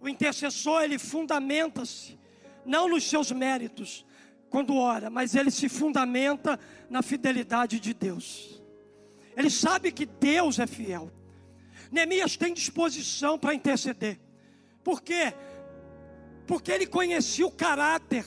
o 0.00 0.08
intercessor 0.08 0.82
ele 0.82 0.98
fundamenta-se 0.98 2.18
não 2.64 2.88
nos 2.88 3.04
seus 3.08 3.32
méritos 3.32 4.04
quando 4.50 4.76
ora, 4.76 5.08
mas 5.08 5.34
ele 5.34 5.50
se 5.50 5.68
fundamenta 5.68 6.58
na 6.90 7.02
fidelidade 7.02 7.78
de 7.78 7.94
Deus. 7.94 8.62
Ele 9.36 9.50
sabe 9.50 9.92
que 9.92 10.04
Deus 10.04 10.58
é 10.58 10.66
fiel. 10.66 11.12
Neemias 11.90 12.36
tem 12.36 12.52
disposição 12.52 13.38
para 13.38 13.54
interceder. 13.54 14.18
Por 14.82 15.02
quê? 15.02 15.32
Porque 16.46 16.72
ele 16.72 16.86
conhecia 16.86 17.46
o 17.46 17.50
caráter 17.50 18.24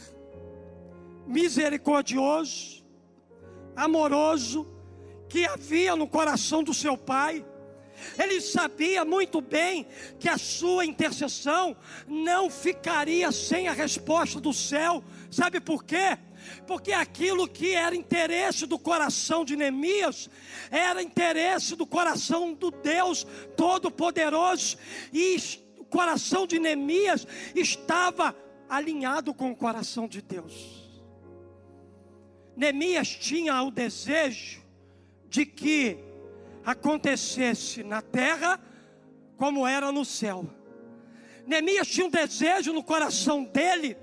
misericordioso, 1.26 2.84
amoroso 3.76 4.68
que 5.30 5.46
havia 5.46 5.96
no 5.96 6.08
coração 6.08 6.64
do 6.64 6.74
seu 6.74 6.98
pai. 6.98 7.46
Ele 8.18 8.42
sabia 8.42 9.06
muito 9.06 9.42
bem 9.42 9.88
que 10.20 10.28
a 10.28 10.38
sua 10.38 10.86
intercessão 10.86 11.76
não 12.08 12.50
ficaria 12.50 13.32
sem 13.32 13.68
a 13.68 13.74
resposta 13.74 14.40
do 14.40 14.54
céu. 14.54 15.04
Sabe 15.30 15.60
por 15.60 15.84
quê? 15.84 16.18
Porque 16.66 16.92
aquilo 16.92 17.48
que 17.48 17.74
era 17.74 17.96
interesse 17.96 18.66
do 18.66 18.80
coração 18.80 19.44
de 19.44 19.56
Neemias 19.56 20.30
era 20.70 21.02
interesse 21.02 21.76
do 21.76 21.86
coração 21.86 22.54
do 22.54 22.72
Deus 22.72 23.26
Todo-Poderoso, 23.56 24.78
e 25.12 25.38
o 25.78 25.86
coração 25.86 26.48
de 26.48 26.60
Neemias 26.60 27.28
estava 27.56 28.36
alinhado 28.70 29.34
com 29.34 29.52
o 29.52 29.56
coração 29.56 30.08
de 30.08 30.22
Deus. 30.22 30.90
Neemias 32.56 33.10
tinha 33.10 33.62
o 33.64 33.72
desejo 33.72 34.62
de 35.30 35.46
que 35.46 35.98
acontecesse 36.66 37.84
na 37.84 38.02
terra 38.02 38.60
como 39.38 39.66
era 39.66 39.92
no 39.92 40.06
céu. 40.06 40.46
Neemias 41.48 41.88
tinha 41.88 42.06
um 42.06 42.10
desejo 42.10 42.72
no 42.72 42.84
coração 42.84 43.44
dele 43.44 43.98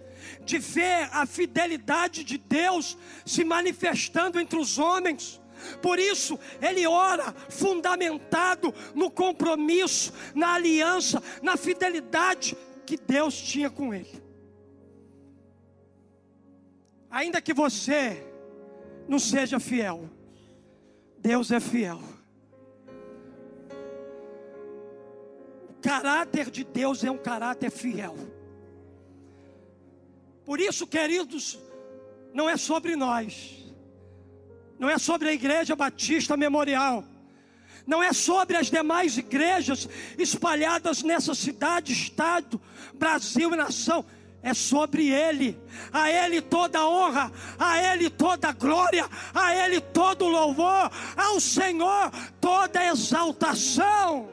de 0.48 0.58
ver 0.58 1.11
a 1.12 1.26
fidelidade 1.26 2.24
de 2.24 2.38
Deus 2.38 2.96
se 3.24 3.44
manifestando 3.44 4.40
entre 4.40 4.58
os 4.58 4.78
homens. 4.78 5.38
Por 5.82 5.98
isso, 5.98 6.38
ele 6.62 6.87
ora 6.87 7.34
fundamentado 7.50 8.72
no 8.94 9.11
compromisso, 9.11 10.11
na 10.34 10.54
aliança, 10.54 11.22
na 11.42 11.58
fidelidade 11.58 12.56
que 12.87 12.96
Deus 12.96 13.38
tinha 13.38 13.68
com 13.68 13.92
ele. 13.92 14.22
Ainda 17.11 17.42
que 17.42 17.52
você 17.52 18.26
não 19.06 19.18
seja 19.18 19.61
fiel, 19.61 20.08
Deus 21.18 21.50
é 21.50 21.61
fiel. 21.61 22.00
O 25.68 25.74
caráter 25.82 26.50
de 26.50 26.64
Deus 26.64 27.04
é 27.04 27.11
um 27.11 27.18
caráter 27.18 27.70
fiel. 27.70 28.16
Por 30.48 30.61
isso, 30.61 30.87
queridos, 30.87 31.58
não 32.32 32.48
é 32.48 32.56
sobre 32.56 32.96
nós, 32.96 33.70
não 34.78 34.88
é 34.88 34.96
sobre 34.96 35.28
a 35.28 35.32
Igreja 35.34 35.76
Batista 35.76 36.38
Memorial, 36.38 37.04
não 37.87 38.02
é 38.02 38.14
sobre 38.14 38.56
as 38.56 38.70
demais 38.70 39.18
igrejas 39.18 39.87
espalhadas 40.16 41.02
nessa 41.02 41.34
cidade, 41.34 41.92
estado, 41.92 42.58
Brasil 42.94 43.52
e 43.52 43.56
nação 43.56 44.06
é 44.42 44.54
sobre 44.54 45.11
Ele, 45.11 45.54
a 45.92 46.11
Ele 46.11 46.40
toda 46.40 46.88
honra, 46.88 47.30
a 47.58 47.92
Ele 47.92 48.08
toda 48.08 48.50
glória, 48.50 49.06
a 49.34 49.54
Ele 49.54 49.82
todo 49.82 50.28
louvor, 50.28 50.90
ao 51.14 51.38
Senhor 51.40 52.11
toda 52.40 52.87
exaltação. 52.87 54.30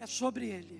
É 0.00 0.06
sobre 0.08 0.48
Ele, 0.48 0.77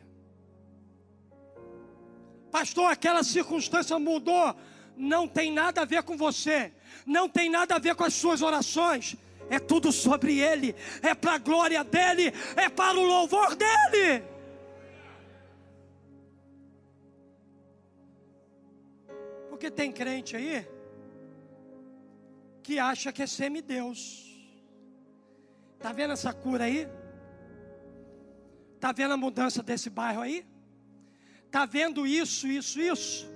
pastor. 2.50 2.90
Aquela 2.90 3.22
circunstância 3.22 3.98
mudou, 3.98 4.54
não 4.96 5.28
tem 5.28 5.52
nada 5.52 5.82
a 5.82 5.84
ver 5.84 6.02
com 6.02 6.16
você, 6.16 6.72
não 7.06 7.28
tem 7.28 7.48
nada 7.48 7.76
a 7.76 7.78
ver 7.78 7.94
com 7.94 8.04
as 8.04 8.14
suas 8.14 8.42
orações. 8.42 9.16
É 9.50 9.58
tudo 9.58 9.90
sobre 9.92 10.38
Ele, 10.38 10.74
é 11.02 11.14
para 11.14 11.34
a 11.34 11.38
glória 11.38 11.82
dEle, 11.82 12.32
é 12.56 12.68
para 12.68 12.98
o 12.98 13.02
louvor 13.02 13.56
dEle. 13.56 14.22
Porque 19.48 19.70
tem 19.70 19.90
crente 19.90 20.36
aí 20.36 20.66
que 22.62 22.78
acha 22.78 23.10
que 23.10 23.22
é 23.22 23.26
semideus. 23.26 24.28
Está 25.76 25.92
vendo 25.92 26.12
essa 26.12 26.32
cura 26.32 26.64
aí? 26.64 26.86
Está 28.74 28.92
vendo 28.92 29.14
a 29.14 29.16
mudança 29.16 29.62
desse 29.62 29.88
bairro 29.88 30.20
aí? 30.20 30.46
Está 31.48 31.64
vendo 31.64 32.06
isso, 32.06 32.46
isso, 32.46 32.78
isso? 32.78 33.26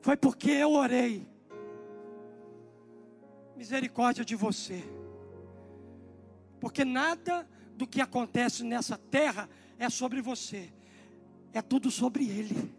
Foi 0.00 0.16
porque 0.16 0.50
eu 0.50 0.72
orei. 0.72 1.28
Misericórdia 3.54 4.24
de 4.24 4.34
você. 4.34 4.82
Porque 6.58 6.86
nada 6.86 7.46
do 7.76 7.86
que 7.86 8.00
acontece 8.00 8.64
nessa 8.64 8.96
terra 8.96 9.50
é 9.78 9.90
sobre 9.90 10.22
você. 10.22 10.72
É 11.52 11.60
tudo 11.60 11.90
sobre 11.90 12.24
Ele. 12.24 12.74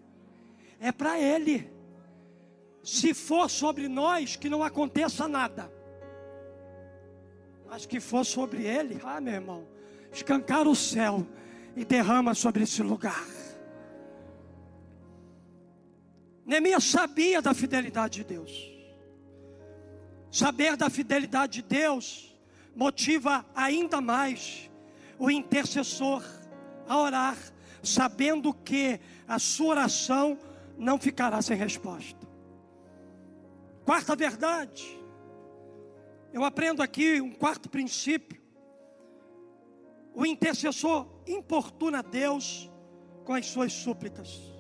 É 0.80 0.92
para 0.92 1.20
Ele 1.20 1.72
se 2.82 3.14
for 3.14 3.48
sobre 3.48 3.88
nós, 3.88 4.36
que 4.36 4.50
não 4.50 4.64
aconteça 4.64 5.28
nada. 5.28 5.72
Mas 7.70 7.86
que 7.86 8.00
for 8.00 8.26
sobre 8.26 8.66
ele, 8.66 9.00
ah, 9.04 9.22
meu 9.22 9.36
irmão, 9.36 9.68
escancar 10.12 10.68
o 10.68 10.76
céu 10.76 11.28
e 11.76 11.86
derrama 11.86 12.34
sobre 12.34 12.64
esse 12.64 12.82
lugar. 12.82 13.39
Neemias 16.50 16.86
sabia 16.86 17.44
da 17.44 17.54
fidelidade 17.54 18.16
de 18.16 18.24
Deus. 18.24 18.52
Saber 20.32 20.76
da 20.76 20.90
fidelidade 20.90 21.62
de 21.62 21.68
Deus 21.68 22.36
motiva 22.76 23.46
ainda 23.54 24.02
mais 24.02 24.68
o 25.20 25.30
intercessor 25.30 26.24
a 26.88 26.98
orar, 26.98 27.38
sabendo 27.84 28.52
que 28.52 29.00
a 29.28 29.38
sua 29.38 29.68
oração 29.68 30.40
não 30.76 30.98
ficará 30.98 31.40
sem 31.40 31.56
resposta. 31.56 32.28
Quarta 33.86 34.16
verdade. 34.16 35.00
Eu 36.34 36.44
aprendo 36.44 36.82
aqui 36.82 37.22
um 37.22 37.32
quarto 37.32 37.70
princípio. 37.70 38.42
O 40.16 40.26
intercessor 40.26 41.06
importuna 41.28 42.02
Deus 42.02 42.72
com 43.24 43.36
as 43.36 43.46
suas 43.46 43.72
súplicas. 43.72 44.59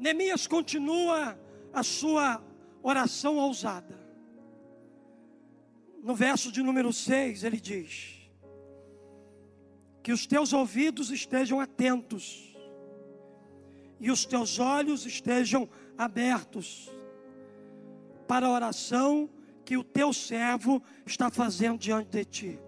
Neemias 0.00 0.46
continua 0.46 1.38
a 1.74 1.82
sua 1.82 2.42
oração 2.82 3.36
ousada. 3.36 4.00
No 6.02 6.14
verso 6.14 6.50
de 6.50 6.62
número 6.62 6.90
6, 6.90 7.44
ele 7.44 7.60
diz: 7.60 8.30
Que 10.02 10.10
os 10.10 10.26
teus 10.26 10.54
ouvidos 10.54 11.10
estejam 11.10 11.60
atentos, 11.60 12.56
e 14.00 14.10
os 14.10 14.24
teus 14.24 14.58
olhos 14.58 15.04
estejam 15.04 15.68
abertos 15.98 16.90
para 18.26 18.46
a 18.46 18.50
oração 18.50 19.28
que 19.66 19.76
o 19.76 19.84
teu 19.84 20.14
servo 20.14 20.82
está 21.04 21.30
fazendo 21.30 21.78
diante 21.78 22.08
de 22.08 22.24
ti. 22.24 22.58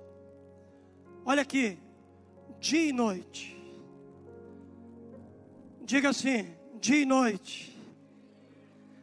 Olha 1.25 1.41
aqui, 1.41 1.79
dia 2.61 2.91
e 2.91 2.93
noite. 2.93 3.57
Diga 5.83 6.11
assim, 6.11 6.55
dia 6.83 7.03
e 7.03 7.07
noite. 7.07 7.73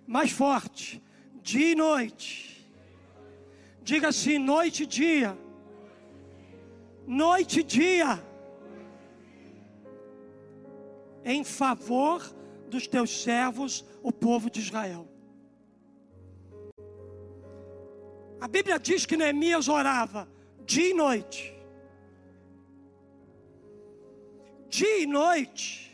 Mais 0.06 0.32
forte, 0.32 1.02
dia 1.42 1.71
e 1.71 1.75
noite. 1.75 2.69
Diga 3.82 4.10
assim, 4.10 4.38
noite 4.38 4.84
e 4.84 4.86
dia. 4.86 5.38
Noite 7.08 7.62
e 7.62 7.63
dia. 7.63 8.21
Em 11.23 11.44
favor 11.46 12.21
dos 12.67 12.86
teus 12.86 13.23
servos, 13.23 13.86
o 14.04 14.12
povo 14.12 14.50
de 14.50 14.60
Israel. 14.60 15.08
A 18.42 18.48
Bíblia 18.48 18.77
diz 18.77 19.06
que 19.06 19.15
Neemias 19.15 19.69
orava 19.69 20.27
dia 20.65 20.90
e 20.90 20.94
noite. 20.94 21.56
Dia 24.67 25.04
e 25.04 25.06
noite. 25.06 25.88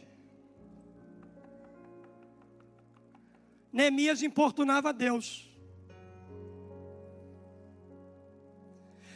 Neemias 3.76 4.24
importunava 4.24 4.88
a 4.90 4.92
Deus. 4.94 5.54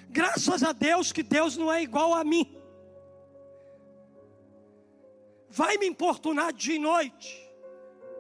Graças 0.10 0.64
a 0.64 0.74
Deus 0.74 1.14
que 1.14 1.24
Deus 1.24 1.56
não 1.56 1.72
é 1.72 1.82
igual 1.82 2.14
a 2.14 2.26
mim. 2.26 2.46
Vai 5.50 5.78
me 5.78 5.88
importunar 5.88 6.52
dia 6.52 6.76
e 6.76 6.80
noite 6.80 7.30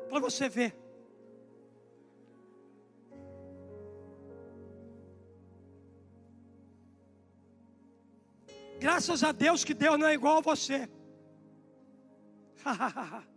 para 0.08 0.22
você 0.22 0.48
ver. 0.48 0.74
Graças 8.80 9.26
a 9.26 9.34
Deus 9.34 9.66
que 9.66 9.74
Deus 9.74 10.00
não 10.00 10.08
é 10.08 10.14
igual 10.14 10.38
a 10.38 10.42
você. 10.42 10.90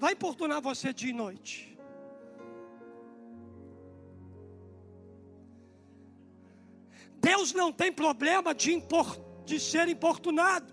Vai 0.00 0.14
importunar 0.14 0.60
você 0.60 0.92
dia 0.92 1.10
e 1.10 1.12
noite. 1.12 1.77
Deus 7.20 7.52
não 7.52 7.72
tem 7.72 7.92
problema 7.92 8.54
de, 8.54 8.82
de 9.44 9.60
ser 9.60 9.88
importunado. 9.88 10.72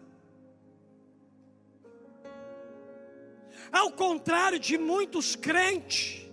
Ao 3.72 3.92
contrário 3.92 4.60
de 4.60 4.78
muitos 4.78 5.36
crentes, 5.36 6.26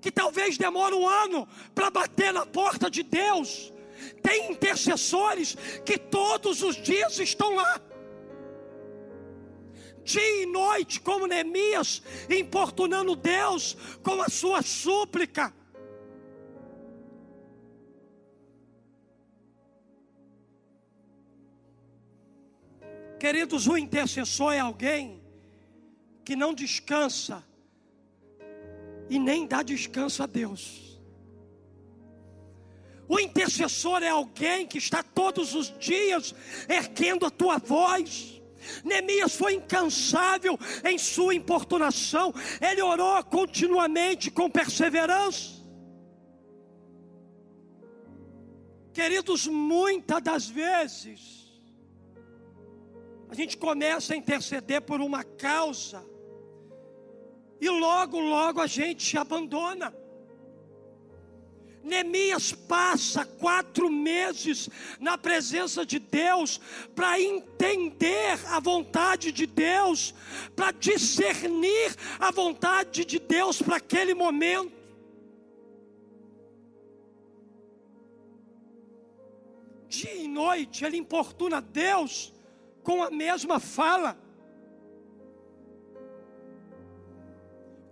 que 0.00 0.10
talvez 0.10 0.56
demore 0.56 0.94
um 0.94 1.06
ano 1.06 1.46
para 1.74 1.90
bater 1.90 2.32
na 2.32 2.46
porta 2.46 2.90
de 2.90 3.02
Deus, 3.02 3.72
tem 4.22 4.52
intercessores 4.52 5.56
que 5.84 5.98
todos 5.98 6.62
os 6.62 6.76
dias 6.76 7.18
estão 7.18 7.54
lá, 7.54 7.80
dia 10.02 10.42
e 10.42 10.46
noite, 10.46 11.00
como 11.00 11.26
Neemias, 11.26 12.02
importunando 12.30 13.14
Deus 13.14 13.76
com 14.02 14.22
a 14.22 14.28
sua 14.28 14.62
súplica. 14.62 15.54
Queridos, 23.18 23.66
o 23.66 23.76
intercessor 23.76 24.52
é 24.52 24.60
alguém 24.60 25.22
que 26.24 26.36
não 26.36 26.54
descansa 26.54 27.44
e 29.10 29.18
nem 29.18 29.46
dá 29.46 29.62
descanso 29.62 30.22
a 30.22 30.26
Deus. 30.26 31.00
O 33.08 33.18
intercessor 33.18 34.02
é 34.02 34.08
alguém 34.08 34.66
que 34.66 34.78
está 34.78 35.02
todos 35.02 35.54
os 35.54 35.76
dias 35.78 36.34
erguendo 36.68 37.24
a 37.24 37.30
tua 37.30 37.58
voz. 37.58 38.40
Neemias 38.84 39.34
foi 39.34 39.54
incansável 39.54 40.58
em 40.84 40.98
sua 40.98 41.34
importunação, 41.34 42.34
ele 42.60 42.82
orou 42.82 43.24
continuamente 43.24 44.30
com 44.30 44.50
perseverança. 44.50 45.56
Queridos, 48.92 49.46
muitas 49.46 50.22
das 50.22 50.48
vezes, 50.48 51.47
a 53.28 53.34
gente 53.34 53.56
começa 53.56 54.14
a 54.14 54.16
interceder 54.16 54.80
por 54.82 55.00
uma 55.00 55.22
causa, 55.22 56.04
e 57.60 57.68
logo, 57.68 58.18
logo 58.20 58.60
a 58.60 58.66
gente 58.66 59.18
abandona. 59.18 59.94
Neemias 61.82 62.52
passa 62.52 63.24
quatro 63.24 63.90
meses 63.90 64.68
na 65.00 65.16
presença 65.16 65.86
de 65.86 65.98
Deus 65.98 66.60
para 66.94 67.20
entender 67.20 68.38
a 68.48 68.60
vontade 68.60 69.32
de 69.32 69.46
Deus, 69.46 70.14
para 70.54 70.70
discernir 70.72 71.94
a 72.18 72.30
vontade 72.30 73.04
de 73.04 73.18
Deus 73.18 73.62
para 73.62 73.76
aquele 73.76 74.12
momento. 74.14 74.76
Dia 79.88 80.14
e 80.14 80.28
noite 80.28 80.84
ele 80.84 80.98
importuna 80.98 81.60
Deus 81.60 82.32
com 82.88 83.02
a 83.02 83.10
mesma 83.10 83.60
fala. 83.60 84.16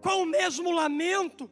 com 0.00 0.22
o 0.22 0.26
mesmo 0.26 0.70
lamento, 0.70 1.50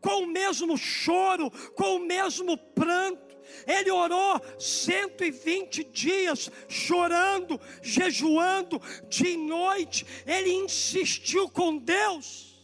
com 0.00 0.24
o 0.24 0.26
mesmo 0.26 0.76
choro, 0.76 1.48
com 1.76 1.96
o 1.96 2.00
mesmo 2.00 2.58
pranto. 2.58 3.38
Ele 3.64 3.92
orou 3.92 4.40
120 4.58 5.84
dias, 5.84 6.50
chorando, 6.68 7.60
jejuando, 7.80 8.82
de 9.08 9.36
noite. 9.36 10.04
Ele 10.26 10.50
insistiu 10.50 11.48
com 11.48 11.78
Deus. 11.78 12.60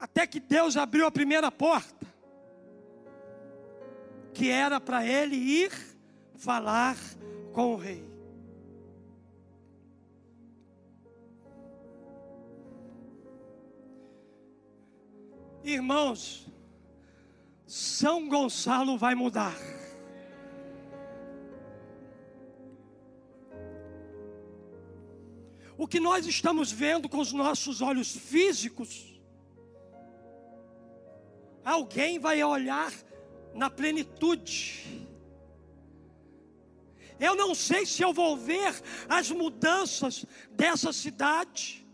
Até 0.00 0.26
que 0.26 0.40
Deus 0.40 0.76
abriu 0.76 1.06
a 1.06 1.10
primeira 1.12 1.52
porta, 1.52 2.04
que 4.34 4.50
era 4.50 4.80
para 4.80 5.06
ele 5.06 5.36
ir 5.36 5.89
falar 6.40 6.96
com 7.52 7.74
o 7.74 7.76
rei. 7.76 8.02
Irmãos, 15.62 16.50
São 17.66 18.26
Gonçalo 18.26 18.96
vai 18.96 19.14
mudar. 19.14 19.54
O 25.76 25.86
que 25.86 26.00
nós 26.00 26.26
estamos 26.26 26.72
vendo 26.72 27.06
com 27.06 27.18
os 27.18 27.34
nossos 27.34 27.82
olhos 27.82 28.16
físicos, 28.16 29.20
alguém 31.62 32.18
vai 32.18 32.42
olhar 32.42 32.92
na 33.54 33.68
plenitude. 33.68 34.99
Eu 37.20 37.34
não 37.36 37.54
sei 37.54 37.84
se 37.84 38.02
eu 38.02 38.14
vou 38.14 38.34
ver 38.36 38.74
as 39.08 39.30
mudanças 39.30 40.24
dessa 40.52 40.90
cidade. 40.92 41.86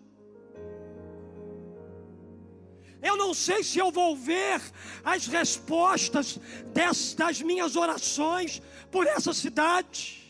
Eu 3.02 3.16
não 3.16 3.34
sei 3.34 3.62
se 3.62 3.78
eu 3.78 3.90
vou 3.90 4.16
ver 4.16 4.60
as 5.04 5.26
respostas 5.26 6.40
das, 6.72 7.42
minhas 7.42 7.74
orações 7.74 8.62
por 8.90 9.06
essa 9.06 9.34
cidade. 9.34 10.22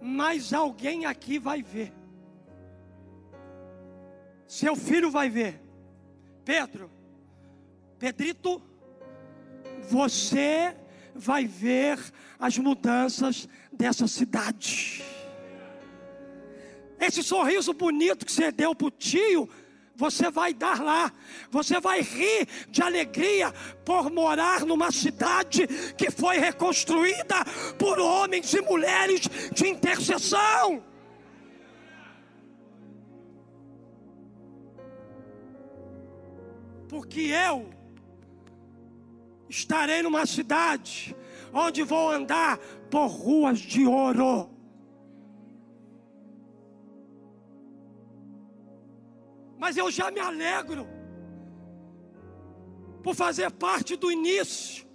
Mas 0.00 0.52
alguém 0.52 1.06
aqui 1.06 1.38
vai 1.38 1.62
ver. 1.62 1.92
Seu 4.46 4.76
filho 4.76 5.10
vai 5.10 5.30
ver. 5.30 5.60
Pedro, 6.44 6.90
Pedrito, 7.98 8.62
você 9.88 10.76
vai 11.14 11.46
ver 11.46 11.98
as 12.38 12.58
mudanças 12.58 13.48
dessa 13.72 14.06
cidade. 14.06 15.02
Esse 16.98 17.22
sorriso 17.22 17.72
bonito 17.72 18.24
que 18.24 18.32
você 18.32 18.50
deu 18.50 18.74
para 18.74 18.86
o 18.86 18.90
tio 18.90 19.48
você 19.96 20.30
vai 20.30 20.52
dar 20.52 20.82
lá, 20.82 21.12
você 21.50 21.80
vai 21.80 22.00
rir 22.00 22.48
de 22.68 22.82
alegria 22.82 23.52
por 23.84 24.10
morar 24.10 24.66
numa 24.66 24.90
cidade 24.90 25.66
que 25.96 26.10
foi 26.10 26.38
reconstruída 26.38 27.44
por 27.78 27.98
homens 27.98 28.52
e 28.52 28.60
mulheres 28.60 29.22
de 29.52 29.68
intercessão. 29.68 30.82
Porque 36.88 37.20
eu 37.20 37.70
estarei 39.58 40.02
numa 40.02 40.26
cidade 40.26 41.16
onde 41.52 41.82
vou 41.82 42.10
andar 42.10 42.58
por 42.90 43.06
ruas 43.06 43.58
de 43.58 43.86
ouro. 43.86 44.54
mas 49.64 49.78
eu 49.78 49.90
já 49.90 50.10
me 50.10 50.20
alegro 50.20 50.86
por 53.02 53.14
fazer 53.14 53.50
parte 53.50 53.96
do 53.96 54.12
início. 54.12 54.86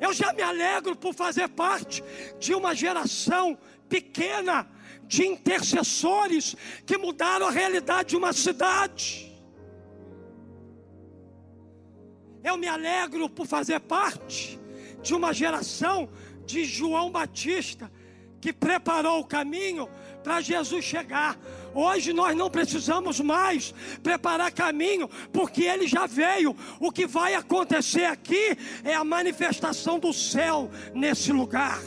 Eu 0.00 0.12
já 0.12 0.32
me 0.32 0.42
alegro 0.42 0.94
por 0.94 1.12
fazer 1.12 1.48
parte 1.48 2.04
de 2.38 2.54
uma 2.54 2.72
geração 2.72 3.58
pequena 3.88 4.70
de 5.08 5.26
intercessores 5.26 6.54
que 6.86 6.96
mudaram 6.96 7.48
a 7.48 7.50
realidade 7.50 8.10
de 8.10 8.16
uma 8.16 8.32
cidade. 8.32 9.29
Eu 12.42 12.56
me 12.56 12.66
alegro 12.66 13.28
por 13.28 13.46
fazer 13.46 13.80
parte 13.80 14.58
de 15.02 15.14
uma 15.14 15.32
geração 15.32 16.08
de 16.46 16.64
João 16.64 17.10
Batista 17.10 17.90
que 18.40 18.52
preparou 18.52 19.20
o 19.20 19.24
caminho 19.24 19.88
para 20.24 20.40
Jesus 20.40 20.84
chegar. 20.84 21.38
Hoje 21.74 22.12
nós 22.12 22.36
não 22.36 22.50
precisamos 22.50 23.20
mais 23.20 23.74
preparar 24.02 24.50
caminho, 24.50 25.08
porque 25.32 25.64
ele 25.64 25.86
já 25.86 26.06
veio. 26.06 26.56
O 26.80 26.90
que 26.90 27.06
vai 27.06 27.34
acontecer 27.34 28.04
aqui 28.06 28.56
é 28.82 28.94
a 28.94 29.04
manifestação 29.04 29.98
do 29.98 30.12
céu 30.12 30.70
nesse 30.94 31.32
lugar. 31.32 31.78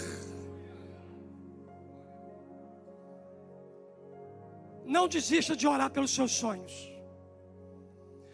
Não 4.86 5.08
desista 5.08 5.56
de 5.56 5.68
orar 5.68 5.90
pelos 5.90 6.14
seus 6.14 6.32
sonhos. 6.32 6.93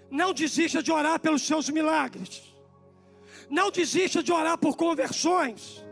Não 0.10 0.34
desista 0.34 0.82
de 0.82 0.92
orar 0.92 1.20
pelos 1.20 1.44
seus 1.44 1.70
milagres. 1.70 2.42
Não 3.50 3.72
desista 3.72 4.22
de 4.24 4.32
orar 4.32 4.58
por 4.58 4.76
conversões. 4.76 5.84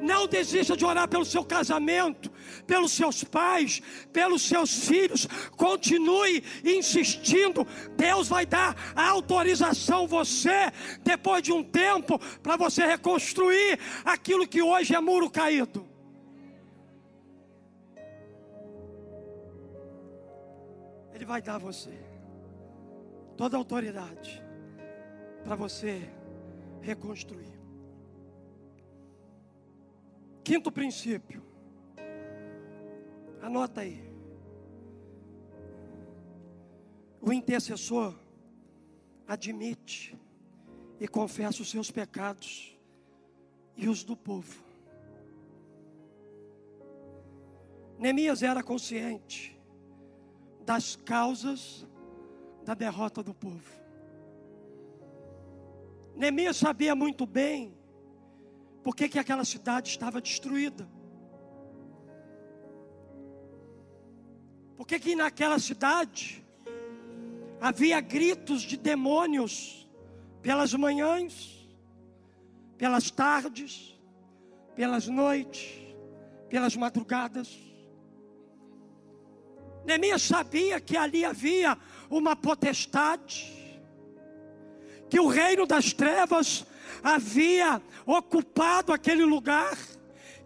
Não 0.00 0.26
desista 0.26 0.76
de 0.76 0.84
orar 0.84 1.08
pelo 1.08 1.24
seu 1.24 1.44
casamento, 1.44 2.30
pelos 2.66 2.92
seus 2.92 3.22
pais, 3.22 3.80
pelos 4.12 4.42
seus 4.42 4.86
filhos. 4.86 5.26
Continue 5.56 6.42
insistindo. 6.64 7.66
Deus 7.96 8.28
vai 8.28 8.46
dar 8.46 8.74
a 8.94 9.08
autorização 9.08 10.06
você, 10.06 10.72
depois 11.02 11.42
de 11.42 11.52
um 11.52 11.62
tempo, 11.62 12.18
para 12.42 12.56
você 12.56 12.86
reconstruir 12.86 13.78
aquilo 14.04 14.46
que 14.46 14.62
hoje 14.62 14.94
é 14.94 15.00
muro 15.00 15.30
caído. 15.30 15.86
Ele 21.12 21.24
vai 21.24 21.42
dar 21.42 21.58
você 21.58 22.07
toda 23.38 23.56
a 23.56 23.60
autoridade 23.60 24.42
para 25.44 25.54
você 25.54 26.10
reconstruir. 26.82 27.56
Quinto 30.42 30.72
princípio. 30.72 31.40
Anota 33.40 33.82
aí. 33.82 34.02
O 37.22 37.32
intercessor 37.32 38.18
admite 39.26 40.18
e 40.98 41.06
confessa 41.06 41.62
os 41.62 41.70
seus 41.70 41.92
pecados 41.92 42.76
e 43.76 43.88
os 43.88 44.02
do 44.02 44.16
povo. 44.16 44.64
Neemias 47.98 48.42
era 48.42 48.64
consciente 48.64 49.56
das 50.64 50.96
causas 50.96 51.86
da 52.68 52.74
derrota 52.74 53.22
do 53.22 53.32
povo. 53.32 53.72
Neemias 56.14 56.58
sabia 56.58 56.94
muito 56.94 57.24
bem 57.24 57.74
por 58.84 58.94
que, 58.94 59.08
que 59.08 59.18
aquela 59.18 59.42
cidade 59.42 59.88
estava 59.88 60.20
destruída. 60.20 60.86
Por 64.76 64.86
que, 64.86 65.00
que 65.00 65.16
naquela 65.16 65.58
cidade 65.58 66.44
havia 67.58 68.02
gritos 68.02 68.60
de 68.60 68.76
demônios 68.76 69.88
pelas 70.42 70.74
manhãs, 70.74 71.66
pelas 72.76 73.10
tardes, 73.10 73.98
pelas 74.76 75.08
noites, 75.08 75.70
pelas 76.50 76.76
madrugadas. 76.76 77.48
Neemias 79.86 80.20
sabia 80.20 80.78
que 80.78 80.98
ali 80.98 81.24
havia 81.24 81.78
uma 82.10 82.34
potestade, 82.34 83.54
que 85.08 85.18
o 85.18 85.26
reino 85.26 85.66
das 85.66 85.92
trevas 85.92 86.64
havia 87.02 87.80
ocupado 88.06 88.92
aquele 88.92 89.24
lugar, 89.24 89.76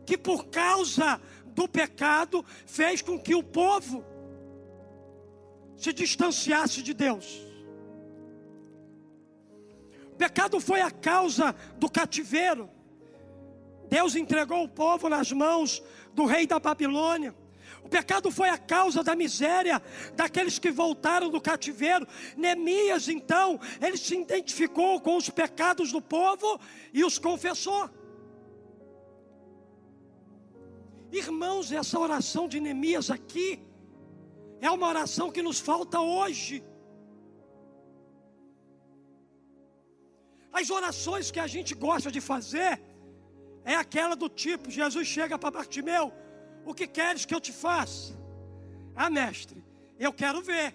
que 0.05 0.17
por 0.17 0.47
causa 0.47 1.21
do 1.47 1.69
pecado 1.69 2.45
fez 2.67 3.03
com 3.03 3.19
que 3.19 3.35
o 3.35 3.43
povo 3.43 4.05
se 5.77 5.93
distanciasse 5.93 6.83
de 6.83 6.95
Deus. 6.95 7.41
O 10.13 10.17
pecado 10.17 10.61
foi 10.61 10.81
a 10.81 10.91
causa 10.91 11.55
do 11.77 11.91
cativeiro. 11.91 12.71
Deus 13.89 14.15
entregou 14.15 14.65
o 14.65 14.69
povo 14.69 15.09
nas 15.09 15.33
mãos 15.33 15.83
do 16.15 16.25
rei 16.25 16.47
da 16.47 16.59
Babilônia. 16.59 17.35
O 17.85 17.89
pecado 17.89 18.31
foi 18.31 18.49
a 18.49 18.57
causa 18.57 19.03
da 19.03 19.15
miséria 19.15 19.83
daqueles 20.15 20.59
que 20.59 20.71
voltaram 20.71 21.29
do 21.29 21.41
cativeiro. 21.41 22.07
Neemias, 22.37 23.09
então, 23.09 23.59
ele 23.81 23.97
se 23.97 24.15
identificou 24.17 25.01
com 25.01 25.17
os 25.17 25.29
pecados 25.29 25.91
do 25.93 26.01
povo 26.01 26.61
e 26.93 27.05
os 27.05 27.19
confessou. 27.19 27.91
Irmãos, 31.11 31.71
essa 31.73 31.99
oração 31.99 32.49
de 32.49 32.59
Neemias 32.61 33.11
aqui 33.11 33.49
é 34.61 34.71
uma 34.71 34.87
oração 34.87 35.31
que 35.31 35.43
nos 35.43 35.59
falta 35.61 36.01
hoje. 36.01 36.65
As 40.53 40.71
orações 40.71 41.31
que 41.31 41.41
a 41.41 41.47
gente 41.47 41.75
gosta 41.75 42.11
de 42.11 42.21
fazer 42.21 42.81
é 43.65 43.75
aquela 43.75 44.15
do 44.15 44.29
tipo: 44.29 44.71
Jesus 44.71 45.07
chega 45.07 45.39
para 45.39 45.51
Bartimeu, 45.51 46.13
o 46.65 46.75
que 46.75 46.87
queres 46.87 47.25
que 47.25 47.35
eu 47.35 47.41
te 47.41 47.53
faça? 47.53 48.15
Ah, 48.95 49.11
mestre, 49.11 49.65
eu 49.99 50.13
quero 50.13 50.41
ver. 50.43 50.75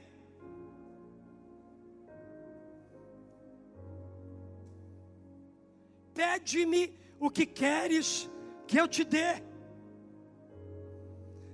Pede-me 6.13 6.93
o 7.19 7.29
que 7.29 7.45
queres 7.45 8.29
que 8.67 8.79
eu 8.79 8.87
te 8.87 9.03
dê. 9.03 9.41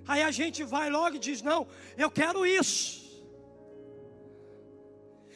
Aí 0.07 0.21
a 0.23 0.31
gente 0.31 0.63
vai 0.63 0.89
logo 0.89 1.15
e 1.15 1.19
diz: 1.19 1.41
Não, 1.41 1.67
eu 1.97 2.09
quero 2.09 2.45
isso. 2.45 3.03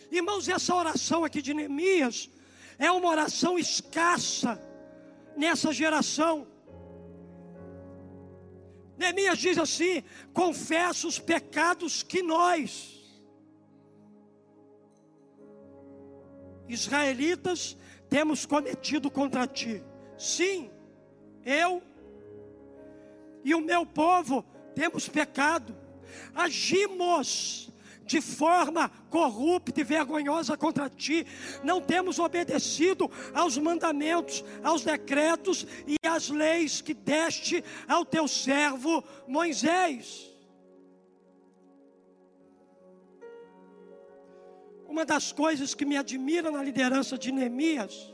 Irmãos, 0.10 0.48
essa 0.48 0.74
oração 0.74 1.24
aqui 1.26 1.41
de 1.41 1.54
Neemias 1.54 2.30
é 2.80 2.89
uma 2.91 3.10
oração 3.10 3.60
escassa 3.60 4.62
nessa 5.36 5.74
geração. 5.74 6.48
Neemias 8.98 9.38
diz 9.38 9.58
assim: 9.58 10.04
confessa 10.34 11.08
os 11.08 11.20
pecados 11.20 12.02
que 12.02 12.22
nós, 12.22 13.00
israelitas, 16.68 17.78
temos 18.10 18.45
cometido 18.45 19.12
contra 19.12 19.45
ti. 19.45 19.84
Sim, 20.18 20.72
eu 21.45 21.82
e 23.43 23.54
o 23.54 23.62
meu 23.62 23.86
povo 23.86 24.43
temos 24.74 25.08
pecado, 25.08 25.76
agimos 26.34 27.72
de 28.08 28.22
forma 28.22 28.89
corrupta 29.10 29.82
e 29.82 29.84
vergonhosa 29.84 30.58
contra 30.58 30.89
ti, 30.89 31.28
não 31.64 31.82
temos 31.82 32.18
obedecido 32.18 33.12
aos 33.34 33.58
mandamentos, 33.58 34.43
aos 34.64 34.84
decretos 34.84 35.68
e 35.86 35.95
às 36.08 36.30
leis 36.30 36.82
que 36.82 36.93
deste 36.93 37.64
ao 37.88 38.05
teu 38.05 38.28
servo 38.28 39.03
Moisés. 39.28 40.26
Uma 44.88 45.05
das 45.05 45.32
coisas 45.32 45.76
que 45.76 45.86
me 45.86 45.97
admira 45.97 46.49
na 46.49 46.64
liderança 46.64 47.18
de 47.18 47.32
Neemias 47.32 48.12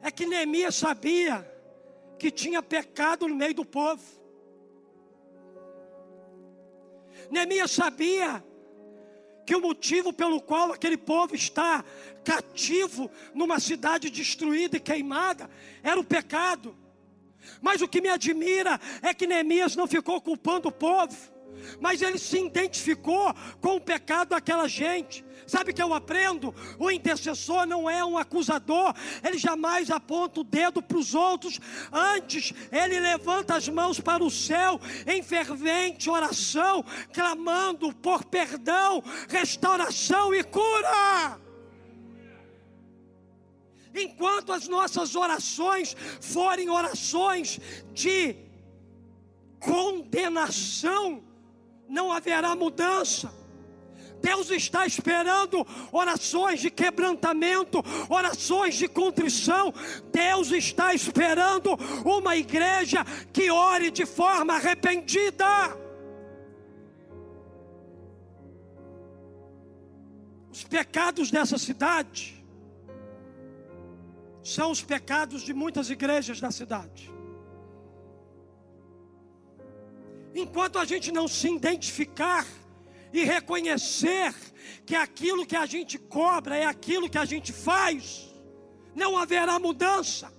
é 0.00 0.10
que 0.10 0.26
Neemias 0.26 0.74
sabia 0.74 1.46
que 2.18 2.30
tinha 2.30 2.62
pecado 2.62 3.28
no 3.28 3.36
meio 3.36 3.54
do 3.54 3.64
povo. 3.64 4.17
Neemias 7.30 7.70
sabia 7.70 8.44
que 9.46 9.56
o 9.56 9.60
motivo 9.60 10.12
pelo 10.12 10.42
qual 10.42 10.72
aquele 10.72 10.96
povo 10.96 11.34
está 11.34 11.84
cativo 12.22 13.10
numa 13.34 13.58
cidade 13.58 14.10
destruída 14.10 14.76
e 14.76 14.80
queimada 14.80 15.48
era 15.82 15.98
o 15.98 16.04
pecado. 16.04 16.76
Mas 17.60 17.80
o 17.80 17.88
que 17.88 18.00
me 18.00 18.08
admira 18.08 18.78
é 19.00 19.14
que 19.14 19.26
Neemias 19.26 19.74
não 19.74 19.86
ficou 19.86 20.20
culpando 20.20 20.68
o 20.68 20.72
povo, 20.72 21.16
mas 21.80 22.02
ele 22.02 22.18
se 22.18 22.38
identificou 22.38 23.34
com 23.60 23.76
o 23.76 23.80
pecado 23.80 24.30
daquela 24.30 24.68
gente. 24.68 25.24
Sabe 25.46 25.72
que 25.72 25.82
eu 25.82 25.94
aprendo? 25.94 26.54
O 26.78 26.90
intercessor 26.90 27.66
não 27.66 27.88
é 27.88 28.04
um 28.04 28.18
acusador, 28.18 28.94
ele 29.24 29.38
jamais 29.38 29.90
aponta 29.90 30.40
o 30.40 30.44
dedo 30.44 30.82
para 30.82 30.98
os 30.98 31.14
outros, 31.14 31.58
antes 31.90 32.52
ele 32.70 33.00
levanta 33.00 33.56
as 33.56 33.68
mãos 33.68 33.98
para 33.98 34.22
o 34.22 34.30
céu 34.30 34.78
em 35.06 35.22
fervente 35.22 36.10
oração, 36.10 36.84
clamando 37.14 37.94
por 37.94 38.24
perdão, 38.24 39.02
restauração 39.28 40.34
e 40.34 40.44
cura. 40.44 41.40
Enquanto 43.94 44.52
as 44.52 44.68
nossas 44.68 45.16
orações 45.16 45.96
forem 46.20 46.68
orações 46.68 47.58
de 47.92 48.36
condenação, 49.58 51.22
não 51.88 52.12
haverá 52.12 52.54
mudança. 52.54 53.32
Deus 54.20 54.50
está 54.50 54.84
esperando 54.86 55.66
orações 55.92 56.60
de 56.60 56.70
quebrantamento, 56.70 57.82
orações 58.08 58.74
de 58.74 58.88
contrição. 58.88 59.72
Deus 60.12 60.50
está 60.50 60.92
esperando 60.92 61.70
uma 62.04 62.36
igreja 62.36 63.04
que 63.32 63.50
ore 63.50 63.90
de 63.90 64.04
forma 64.04 64.54
arrependida. 64.54 65.46
Os 70.50 70.64
pecados 70.64 71.30
dessa 71.30 71.56
cidade 71.56 72.44
são 74.42 74.70
os 74.70 74.82
pecados 74.82 75.42
de 75.42 75.54
muitas 75.54 75.90
igrejas 75.90 76.40
da 76.40 76.50
cidade. 76.50 77.17
Enquanto 80.38 80.78
a 80.78 80.84
gente 80.84 81.10
não 81.10 81.26
se 81.26 81.48
identificar 81.48 82.46
e 83.12 83.24
reconhecer 83.24 84.32
que 84.86 84.94
aquilo 84.94 85.44
que 85.44 85.56
a 85.56 85.66
gente 85.66 85.98
cobra 85.98 86.56
é 86.56 86.64
aquilo 86.64 87.10
que 87.10 87.18
a 87.18 87.24
gente 87.24 87.52
faz, 87.52 88.32
não 88.94 89.18
haverá 89.18 89.58
mudança. 89.58 90.32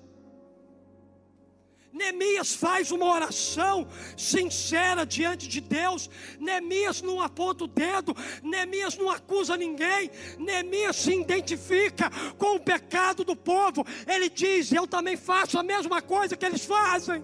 Neemias 1.92 2.54
faz 2.54 2.92
uma 2.92 3.08
oração 3.08 3.88
sincera 4.16 5.06
diante 5.06 5.50
de 5.50 5.60
Deus. 5.60 6.10
Neemias 6.40 7.02
não 7.02 7.20
aponta 7.20 7.66
o 7.66 7.68
dedo, 7.68 8.16
Neemias 8.42 8.96
não 8.96 9.10
acusa 9.10 9.58
ninguém. 9.58 10.10
Neemias 10.38 10.96
se 10.96 11.14
identifica 11.14 12.10
com 12.38 12.56
o 12.56 12.60
pecado 12.60 13.26
do 13.26 13.36
povo. 13.36 13.86
Ele 14.08 14.30
diz: 14.30 14.72
Eu 14.72 14.88
também 14.88 15.18
faço 15.18 15.60
a 15.60 15.64
mesma 15.64 16.02
coisa 16.02 16.38
que 16.38 16.46
eles 16.46 16.64
fazem. 16.64 17.22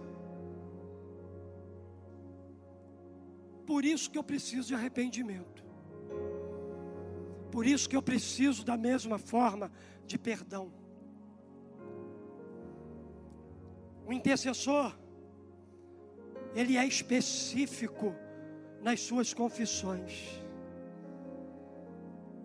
Por 3.66 3.84
isso 3.84 4.09
que 4.09 4.18
eu 4.18 4.24
preciso 4.24 4.68
de 4.68 4.76
arrependimento. 4.76 5.63
Por 7.51 7.66
isso 7.66 7.89
que 7.89 7.95
eu 7.95 8.01
preciso 8.01 8.63
da 8.63 8.78
mesma 8.78 9.18
forma 9.18 9.72
de 10.05 10.18
perdão. 10.18 10.72
O 14.05 14.13
intercessor, 14.13 14.95
ele 16.53 16.78
é 16.78 16.86
específico 16.86 18.13
nas 18.82 18.99
suas 19.01 19.34
confissões. 19.34 20.39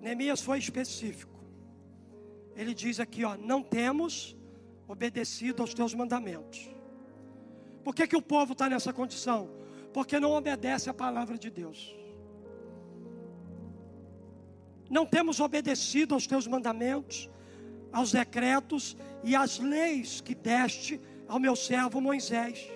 Neemias 0.00 0.40
foi 0.40 0.58
específico. 0.58 1.38
Ele 2.56 2.72
diz 2.72 2.98
aqui, 2.98 3.24
ó, 3.24 3.36
não 3.36 3.62
temos 3.62 4.36
obedecido 4.88 5.62
aos 5.62 5.74
teus 5.74 5.94
mandamentos. 5.94 6.70
Por 7.84 7.94
que, 7.94 8.06
que 8.06 8.16
o 8.16 8.22
povo 8.22 8.52
está 8.52 8.68
nessa 8.68 8.92
condição? 8.92 9.50
Porque 9.92 10.20
não 10.20 10.32
obedece 10.32 10.88
a 10.88 10.94
palavra 10.94 11.36
de 11.36 11.50
Deus. 11.50 11.94
Não 14.88 15.06
temos 15.06 15.38
obedecido 15.38 16.14
aos 16.14 16.26
teus 16.26 16.46
mandamentos, 16.46 17.30
aos 17.92 18.12
decretos 18.12 18.96
e 19.22 19.36
às 19.36 19.58
leis 19.58 20.20
que 20.20 20.34
deste 20.34 21.00
ao 21.28 21.38
meu 21.38 21.54
servo 21.54 22.00
Moisés. 22.00 22.68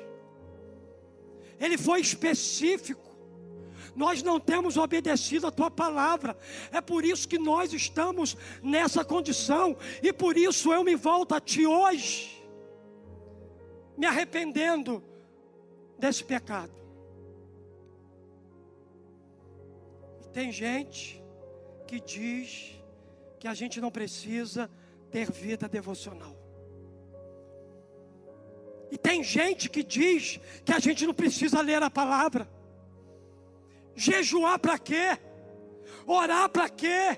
Ele 1.59 1.77
foi 1.77 2.01
específico. 2.01 3.03
Nós 3.97 4.23
não 4.23 4.39
temos 4.41 4.77
obedecido 4.77 5.47
a 5.47 5.51
tua 5.51 5.71
palavra. 5.71 6.37
É 6.71 6.81
por 6.81 7.05
isso 7.05 7.29
que 7.29 7.39
nós 7.39 7.73
estamos 7.73 8.37
nessa 8.63 9.05
condição. 9.05 9.77
E 10.03 10.13
por 10.13 10.37
isso 10.37 10.73
eu 10.73 10.85
me 10.85 10.95
volto 10.95 11.35
a 11.35 11.41
ti 11.41 11.67
hoje, 11.67 12.45
me 13.97 14.07
arrependendo 14.07 15.03
desse 15.99 16.23
pecado. 16.23 16.84
Tem 20.35 20.51
gente 20.51 21.23
que 21.87 22.01
diz 22.01 22.75
que 23.39 23.47
a 23.47 23.55
gente 23.55 23.81
não 23.81 23.91
precisa 23.91 24.69
ter 25.09 25.31
vida 25.31 25.69
devocional. 25.69 26.37
E 28.91 28.99
tem 28.99 29.23
gente 29.23 29.71
que 29.71 29.85
diz 29.85 30.41
que 30.65 30.73
a 30.73 30.81
gente 30.81 31.07
não 31.07 31.15
precisa 31.15 31.61
ler 31.61 31.81
a 31.85 31.89
palavra. 31.89 32.49
Jejuar 33.95 34.59
para 34.59 34.77
quê? 34.77 35.17
Orar 36.05 36.49
para 36.49 36.69
quê? 36.69 37.17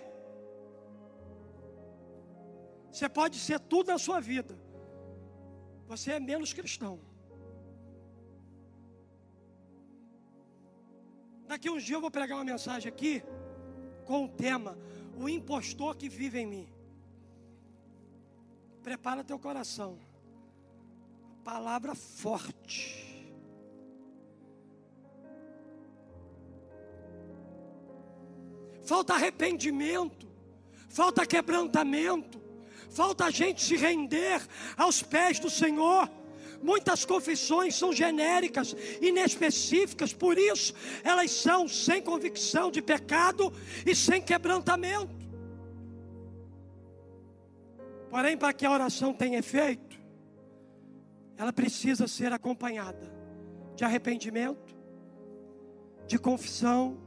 Você 2.93 3.09
pode 3.09 3.39
ser 3.39 3.59
tudo 3.61 3.89
na 3.89 3.99
sua 3.99 4.21
vida. 4.21 4.59
Você 5.87 6.13
é 6.13 6.21
menos 6.21 6.53
cristão. 6.53 7.01
Daqui 11.47 11.71
uns 11.71 11.83
dias 11.83 11.97
eu 11.97 12.01
vou 12.01 12.11
pregar 12.11 12.39
uma 12.39 12.45
mensagem 12.45 12.89
aqui 12.89 13.23
com 14.05 14.25
o 14.25 14.29
tema: 14.29 14.77
O 15.17 15.29
impostor 15.29 15.97
que 15.97 16.09
vive 16.09 16.39
em 16.41 16.47
mim. 16.47 16.69
Prepara 18.83 19.25
teu 19.25 19.39
coração 19.39 19.99
palavra 21.47 21.95
forte. 21.95 23.25
Falta 28.85 29.15
arrependimento, 29.15 30.29
falta 30.89 31.25
quebrantamento, 31.25 32.43
falta 32.91 33.27
a 33.27 33.31
gente 33.31 33.63
se 33.63 33.77
render 33.77 34.45
aos 34.77 35.05
pés 35.05 35.39
do 35.39 35.49
Senhor. 35.49 36.11
Muitas 36.63 37.05
confissões 37.05 37.75
são 37.75 37.93
genéricas, 37.93 38.75
inespecíficas, 39.01 40.13
por 40.13 40.39
isso 40.39 40.75
elas 41.05 41.31
são 41.31 41.69
sem 41.69 42.03
convicção 42.03 42.71
de 42.71 42.81
pecado 42.83 43.53
e 43.85 43.95
sem 43.95 44.21
quebrantamento. 44.23 45.15
Porém, 48.11 48.37
para 48.37 48.53
que 48.53 48.65
a 48.65 48.71
oração 48.71 49.13
tenha 49.13 49.39
efeito, 49.39 49.97
ela 51.37 51.53
precisa 51.53 52.09
ser 52.09 52.33
acompanhada 52.33 53.13
de 53.75 53.85
arrependimento, 53.85 54.75
de 56.07 56.19
confissão, 56.19 56.99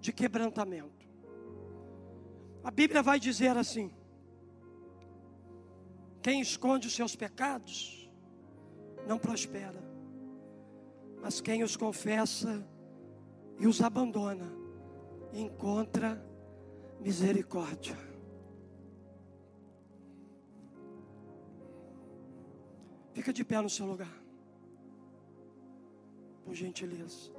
de 0.00 0.12
quebrantamento. 0.12 1.06
A 2.62 2.70
Bíblia 2.70 3.02
vai 3.02 3.18
dizer 3.18 3.56
assim: 3.56 3.90
quem 6.20 6.40
esconde 6.40 6.88
os 6.88 6.94
seus 6.94 7.14
pecados 7.14 7.95
não 9.06 9.18
prospera, 9.18 9.82
mas 11.20 11.40
quem 11.40 11.62
os 11.62 11.76
confessa 11.76 12.66
e 13.58 13.66
os 13.66 13.80
abandona 13.80 14.50
encontra 15.32 16.20
misericórdia. 17.00 17.96
Fica 23.12 23.32
de 23.32 23.44
pé 23.44 23.60
no 23.60 23.70
seu 23.70 23.86
lugar. 23.86 24.12
Por 26.44 26.54
gentileza. 26.54 27.35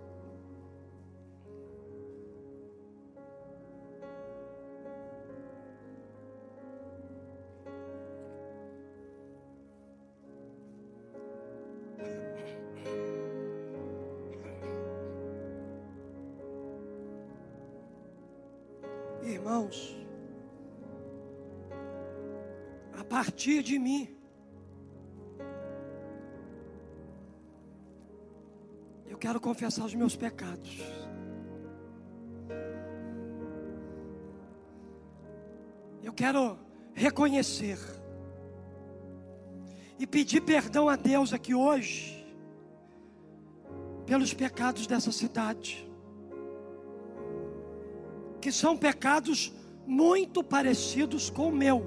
Irmãos, 19.57 19.97
a 22.93 23.03
partir 23.03 23.63
de 23.63 23.79
mim, 23.79 24.13
Eu 29.09 29.19
quero 29.19 29.41
confessar 29.41 29.83
os 29.83 29.95
meus 29.95 30.15
pecados. 30.15 30.79
Eu 36.03 36.13
quero 36.13 36.59
reconhecer 36.93 37.79
e 39.97 40.05
pedir 40.05 40.41
perdão 40.41 40.87
a 40.87 40.95
Deus 40.95 41.33
aqui 41.33 41.55
hoje 41.55 42.31
pelos 44.05 44.35
pecados 44.35 44.85
dessa 44.85 45.11
cidade, 45.11 45.86
que 48.47 48.51
são 48.53 48.77
pecados 48.77 49.51
muito 49.85 50.41
parecidos 50.41 51.29
com 51.29 51.49
o 51.49 51.51
meu. 51.51 51.85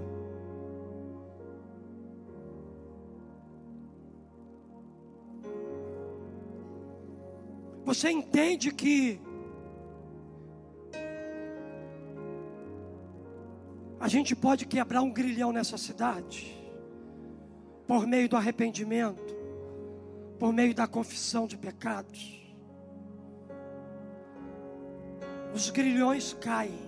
Você 7.82 8.10
entende 8.10 8.70
que 8.74 9.18
a 13.98 14.06
gente 14.06 14.36
pode 14.36 14.66
quebrar 14.66 15.00
um 15.00 15.10
grilhão 15.10 15.52
nessa 15.52 15.78
cidade 15.78 16.54
por 17.86 18.06
meio 18.06 18.28
do 18.28 18.36
arrependimento, 18.36 19.34
por 20.38 20.52
meio 20.52 20.74
da 20.74 20.86
confissão 20.86 21.46
de 21.46 21.56
pecados. 21.56 22.39
Os 25.54 25.70
grilhões 25.70 26.32
caem 26.40 26.78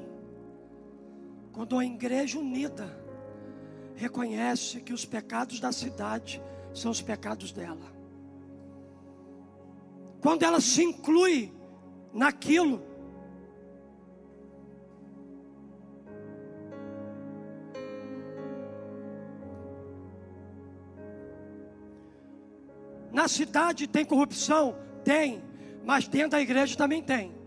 quando 1.53 1.79
a 1.79 1.85
igreja 1.85 2.39
unida 2.39 2.99
reconhece 3.95 4.81
que 4.81 4.93
os 4.93 5.05
pecados 5.05 5.61
da 5.61 5.73
cidade 5.73 6.43
são 6.73 6.91
os 6.91 7.03
pecados 7.03 7.53
dela 7.53 7.93
quando 10.23 10.45
ela 10.45 10.61
se 10.61 10.85
inclui 10.85 11.53
naquilo. 12.15 12.81
Na 23.11 23.27
cidade 23.27 23.89
tem 23.89 24.05
corrupção? 24.05 24.77
Tem, 25.05 25.43
mas 25.85 26.07
dentro 26.07 26.31
da 26.31 26.41
igreja 26.41 26.77
também 26.77 27.03
tem. 27.03 27.42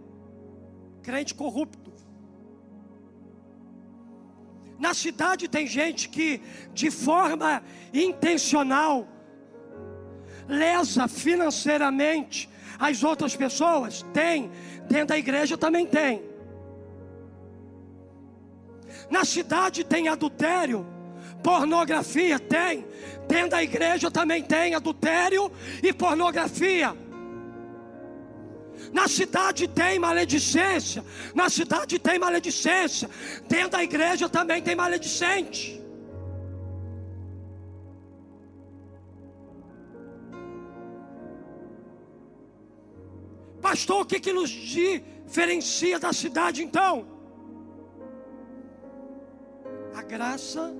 Crente 1.05 1.35
corrupto. 1.35 1.93
Na 4.79 4.91
cidade 4.95 5.47
tem 5.47 5.67
gente 5.67 6.09
que, 6.09 6.41
de 6.73 6.89
forma 6.89 7.61
intencional, 7.93 9.07
lesa 10.47 11.07
financeiramente 11.07 12.49
as 12.79 13.03
outras 13.03 13.35
pessoas? 13.35 14.03
Tem. 14.11 14.49
Dentro 14.89 15.09
da 15.09 15.17
igreja 15.19 15.55
também 15.55 15.85
tem. 15.85 16.23
Na 19.07 19.23
cidade 19.23 19.83
tem 19.83 20.07
adultério, 20.07 20.87
pornografia 21.43 22.39
tem. 22.39 22.83
Dentro 23.27 23.51
da 23.51 23.61
igreja 23.61 24.09
também 24.09 24.41
tem 24.41 24.73
adultério 24.73 25.51
e 25.83 25.93
pornografia. 25.93 26.97
Na 28.91 29.07
cidade 29.07 29.67
tem 29.67 29.99
maledicência, 29.99 31.03
na 31.33 31.49
cidade 31.49 31.99
tem 31.99 32.17
maledicência, 32.19 33.09
dentro 33.47 33.71
da 33.71 33.83
igreja 33.83 34.29
também 34.29 34.61
tem 34.61 34.75
maledicente. 34.75 35.81
Pastor, 43.61 44.01
o 44.01 44.05
que, 44.05 44.19
que 44.19 44.31
nos 44.31 44.49
diferencia 44.49 45.99
da 45.99 46.13
cidade 46.13 46.63
então? 46.63 47.07
A 49.95 50.03
graça 50.03 50.73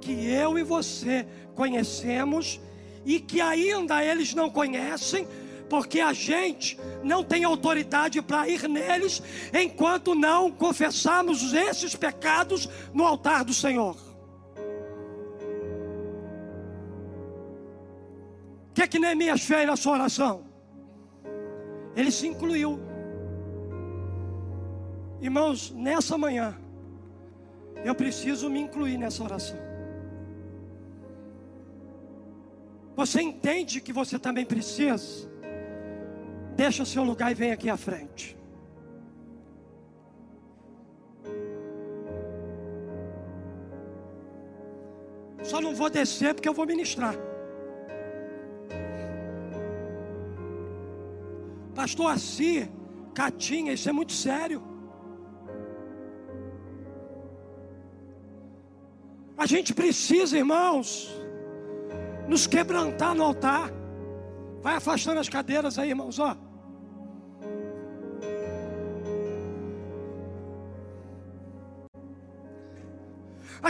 que 0.00 0.12
eu 0.26 0.58
e 0.58 0.62
você 0.62 1.26
conhecemos 1.54 2.60
e 3.04 3.20
que 3.20 3.40
ainda 3.40 4.04
eles 4.04 4.34
não 4.34 4.48
conhecem, 4.48 5.28
porque 5.72 6.00
a 6.00 6.12
gente 6.12 6.78
não 7.02 7.24
tem 7.24 7.44
autoridade 7.44 8.20
para 8.20 8.46
ir 8.46 8.68
neles 8.68 9.22
enquanto 9.54 10.14
não 10.14 10.50
confessarmos 10.52 11.54
esses 11.54 11.96
pecados 11.96 12.68
no 12.92 13.06
altar 13.06 13.42
do 13.42 13.54
Senhor. 13.54 13.96
O 18.68 18.74
que, 18.74 18.86
que 18.86 18.98
Neemias 18.98 19.40
fez 19.44 19.66
na 19.66 19.74
sua 19.74 19.94
oração? 19.94 20.44
Ele 21.96 22.10
se 22.10 22.26
incluiu. 22.26 22.78
Irmãos, 25.22 25.70
nessa 25.70 26.18
manhã, 26.18 26.54
eu 27.82 27.94
preciso 27.94 28.50
me 28.50 28.60
incluir 28.60 28.98
nessa 28.98 29.24
oração. 29.24 29.56
Você 32.94 33.22
entende 33.22 33.80
que 33.80 33.90
você 33.90 34.18
também 34.18 34.44
precisa? 34.44 35.31
Deixa 36.62 36.84
o 36.84 36.90
seu 36.94 37.02
lugar 37.10 37.28
e 37.32 37.34
vem 37.34 37.50
aqui 37.50 37.68
à 37.68 37.76
frente. 37.76 38.24
Só 45.50 45.60
não 45.64 45.72
vou 45.80 45.90
descer 45.90 46.32
porque 46.34 46.48
eu 46.48 46.54
vou 46.54 46.66
ministrar. 46.72 47.16
Pastor 51.74 52.12
Assi, 52.12 52.70
Catinha, 53.12 53.72
isso 53.72 53.88
é 53.88 53.94
muito 54.00 54.12
sério. 54.12 54.62
A 59.36 59.46
gente 59.46 59.74
precisa, 59.74 60.38
irmãos, 60.44 60.86
nos 62.28 62.46
quebrantar 62.46 63.16
no 63.16 63.24
altar. 63.24 63.68
Vai 64.60 64.76
afastando 64.76 65.18
as 65.18 65.28
cadeiras 65.28 65.76
aí, 65.76 65.90
irmãos, 65.96 66.20
ó. 66.20 66.32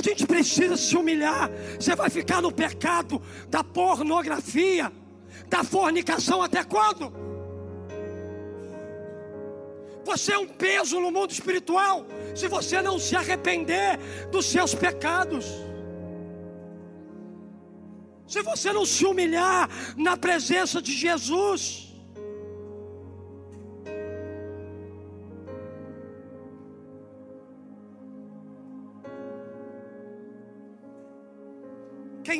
A 0.02 0.08
gente 0.08 0.26
precisa 0.26 0.76
se 0.76 0.96
humilhar. 0.96 1.48
Você 1.78 1.94
vai 1.94 2.10
ficar 2.10 2.42
no 2.42 2.50
pecado 2.50 3.22
da 3.48 3.62
pornografia, 3.62 4.92
da 5.46 5.62
fornicação 5.62 6.42
até 6.42 6.64
quando? 6.64 7.12
Você 10.04 10.32
é 10.32 10.38
um 10.38 10.48
peso 10.48 10.98
no 10.98 11.12
mundo 11.12 11.30
espiritual 11.30 12.04
se 12.34 12.48
você 12.48 12.82
não 12.82 12.98
se 12.98 13.14
arrepender 13.14 13.96
dos 14.32 14.46
seus 14.46 14.74
pecados. 14.74 15.46
Se 18.26 18.42
você 18.42 18.72
não 18.72 18.84
se 18.84 19.06
humilhar 19.06 19.70
na 19.96 20.16
presença 20.16 20.82
de 20.82 20.92
Jesus. 20.92 21.91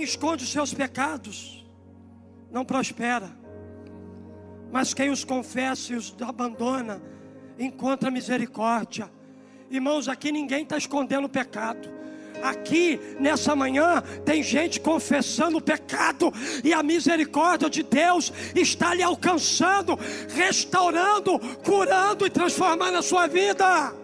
Esconde 0.03 0.43
os 0.43 0.51
seus 0.51 0.75
pecados 0.75 1.65
não 2.51 2.65
prospera, 2.65 3.31
mas 4.71 4.93
quem 4.93 5.11
os 5.11 5.25
confessa 5.25 5.93
e 5.93 5.97
os 5.97 6.15
abandona 6.21 7.01
encontra 7.59 8.11
misericórdia. 8.11 9.11
Irmãos, 9.71 10.09
aqui 10.09 10.33
ninguém 10.33 10.65
está 10.65 10.77
escondendo 10.77 11.27
o 11.27 11.31
pecado. 11.31 11.89
Aqui 12.43 12.99
nessa 13.21 13.55
manhã 13.55 14.03
tem 14.25 14.43
gente 14.43 14.81
confessando 14.81 15.59
o 15.59 15.63
pecado 15.63 16.33
e 16.65 16.73
a 16.73 16.83
misericórdia 16.83 17.71
de 17.71 17.85
Deus 17.85 18.33
está 18.57 18.93
lhe 18.95 19.03
alcançando, 19.03 19.97
restaurando, 20.35 21.39
curando 21.65 22.27
e 22.27 22.31
transformando 22.31 22.99
a 22.99 23.03
sua 23.03 23.29
vida. 23.29 24.02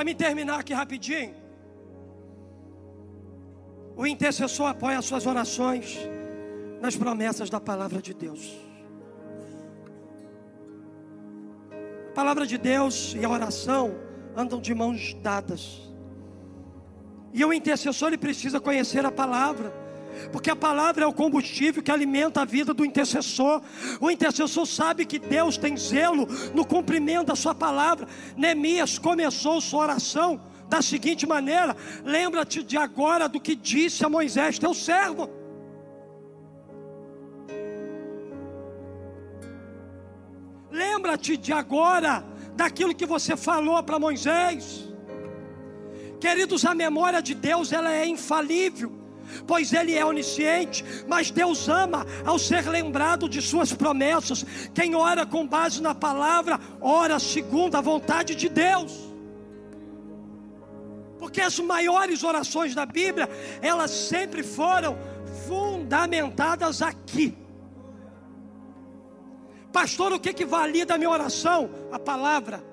Para 0.00 0.06
me 0.06 0.14
terminar 0.14 0.60
aqui 0.60 0.72
rapidinho, 0.72 1.34
o 3.94 4.06
intercessor 4.06 4.68
apoia 4.68 4.98
as 4.98 5.04
suas 5.04 5.26
orações 5.26 5.98
nas 6.80 6.96
promessas 6.96 7.50
da 7.50 7.60
palavra 7.60 8.00
de 8.00 8.14
Deus. 8.14 8.58
A 12.08 12.12
palavra 12.14 12.46
de 12.46 12.56
Deus 12.56 13.14
e 13.14 13.22
a 13.22 13.28
oração 13.28 13.94
andam 14.34 14.58
de 14.58 14.74
mãos 14.74 15.12
dadas. 15.22 15.82
E 17.34 17.44
o 17.44 17.52
intercessor 17.52 18.08
ele 18.08 18.16
precisa 18.16 18.58
conhecer 18.58 19.04
a 19.04 19.12
palavra, 19.12 19.70
porque 20.32 20.50
a 20.50 20.56
palavra 20.56 21.04
é 21.04 21.06
o 21.06 21.12
combustível 21.12 21.82
que 21.82 21.90
alimenta 21.90 22.42
a 22.42 22.44
vida 22.44 22.72
do 22.72 22.84
intercessor. 22.84 23.62
O 24.00 24.10
intercessor 24.10 24.66
sabe 24.66 25.04
que 25.04 25.18
Deus 25.18 25.56
tem 25.56 25.76
zelo 25.76 26.26
no 26.54 26.64
cumprimento 26.64 27.28
da 27.28 27.36
sua 27.36 27.54
palavra. 27.54 28.06
Neemias 28.36 28.98
começou 28.98 29.60
sua 29.60 29.80
oração 29.80 30.40
da 30.68 30.80
seguinte 30.80 31.26
maneira: 31.26 31.76
Lembra-te 32.04 32.62
de 32.62 32.76
agora 32.76 33.28
do 33.28 33.40
que 33.40 33.54
disse 33.54 34.04
a 34.04 34.08
Moisés, 34.08 34.58
teu 34.58 34.72
servo. 34.72 35.28
Lembra-te 40.70 41.36
de 41.36 41.52
agora 41.52 42.24
daquilo 42.54 42.94
que 42.94 43.06
você 43.06 43.36
falou 43.36 43.82
para 43.82 43.98
Moisés. 43.98 44.88
Queridos, 46.20 46.64
a 46.64 46.74
memória 46.74 47.20
de 47.22 47.34
Deus 47.34 47.72
ela 47.72 47.92
é 47.92 48.06
infalível, 48.06 48.92
pois 49.46 49.72
Ele 49.72 49.96
é 49.96 50.04
onisciente, 50.04 50.84
mas 51.06 51.30
Deus 51.30 51.68
ama 51.68 52.06
ao 52.24 52.38
ser 52.38 52.68
lembrado 52.68 53.28
de 53.28 53.40
Suas 53.40 53.72
promessas. 53.72 54.44
Quem 54.74 54.94
ora 54.94 55.26
com 55.26 55.46
base 55.46 55.80
na 55.82 55.94
palavra, 55.94 56.58
ora 56.80 57.18
segundo 57.18 57.74
a 57.76 57.80
vontade 57.80 58.34
de 58.34 58.48
Deus. 58.48 59.10
Porque 61.18 61.40
as 61.40 61.58
maiores 61.58 62.24
orações 62.24 62.74
da 62.74 62.86
Bíblia, 62.86 63.28
elas 63.60 63.90
sempre 63.90 64.42
foram 64.42 64.96
fundamentadas 65.46 66.80
aqui. 66.80 67.36
Pastor, 69.72 70.12
o 70.12 70.18
que 70.18 70.32
que 70.32 70.44
valida 70.44 70.94
a 70.94 70.98
minha 70.98 71.10
oração? 71.10 71.70
A 71.92 71.98
palavra. 71.98 72.64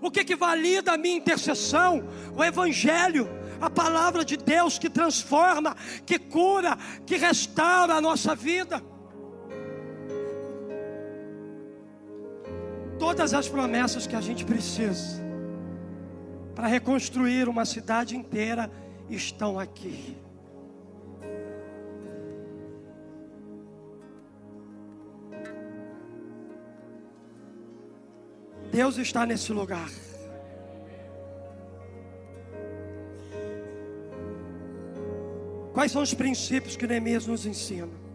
O 0.00 0.10
que 0.10 0.24
que 0.24 0.36
valida 0.36 0.92
a 0.92 0.98
minha 0.98 1.16
intercessão? 1.16 2.06
O 2.36 2.44
evangelho, 2.44 3.28
a 3.60 3.68
palavra 3.68 4.24
de 4.24 4.36
Deus 4.36 4.78
que 4.78 4.88
transforma, 4.88 5.76
que 6.06 6.18
cura, 6.18 6.76
que 7.06 7.16
restaura 7.16 7.94
a 7.94 8.00
nossa 8.00 8.34
vida. 8.34 8.82
Todas 12.98 13.32
as 13.32 13.48
promessas 13.48 14.06
que 14.06 14.16
a 14.16 14.20
gente 14.20 14.44
precisa 14.44 15.22
para 16.54 16.66
reconstruir 16.66 17.48
uma 17.48 17.64
cidade 17.64 18.16
inteira 18.16 18.70
estão 19.08 19.58
aqui. 19.58 20.16
Deus 28.72 28.98
está 28.98 29.24
nesse 29.24 29.52
lugar. 29.52 29.88
Quais 35.72 35.92
são 35.92 36.02
os 36.02 36.14
princípios 36.14 36.76
que 36.76 36.86
Neemias 36.86 37.26
nos 37.26 37.46
ensina? 37.46 38.07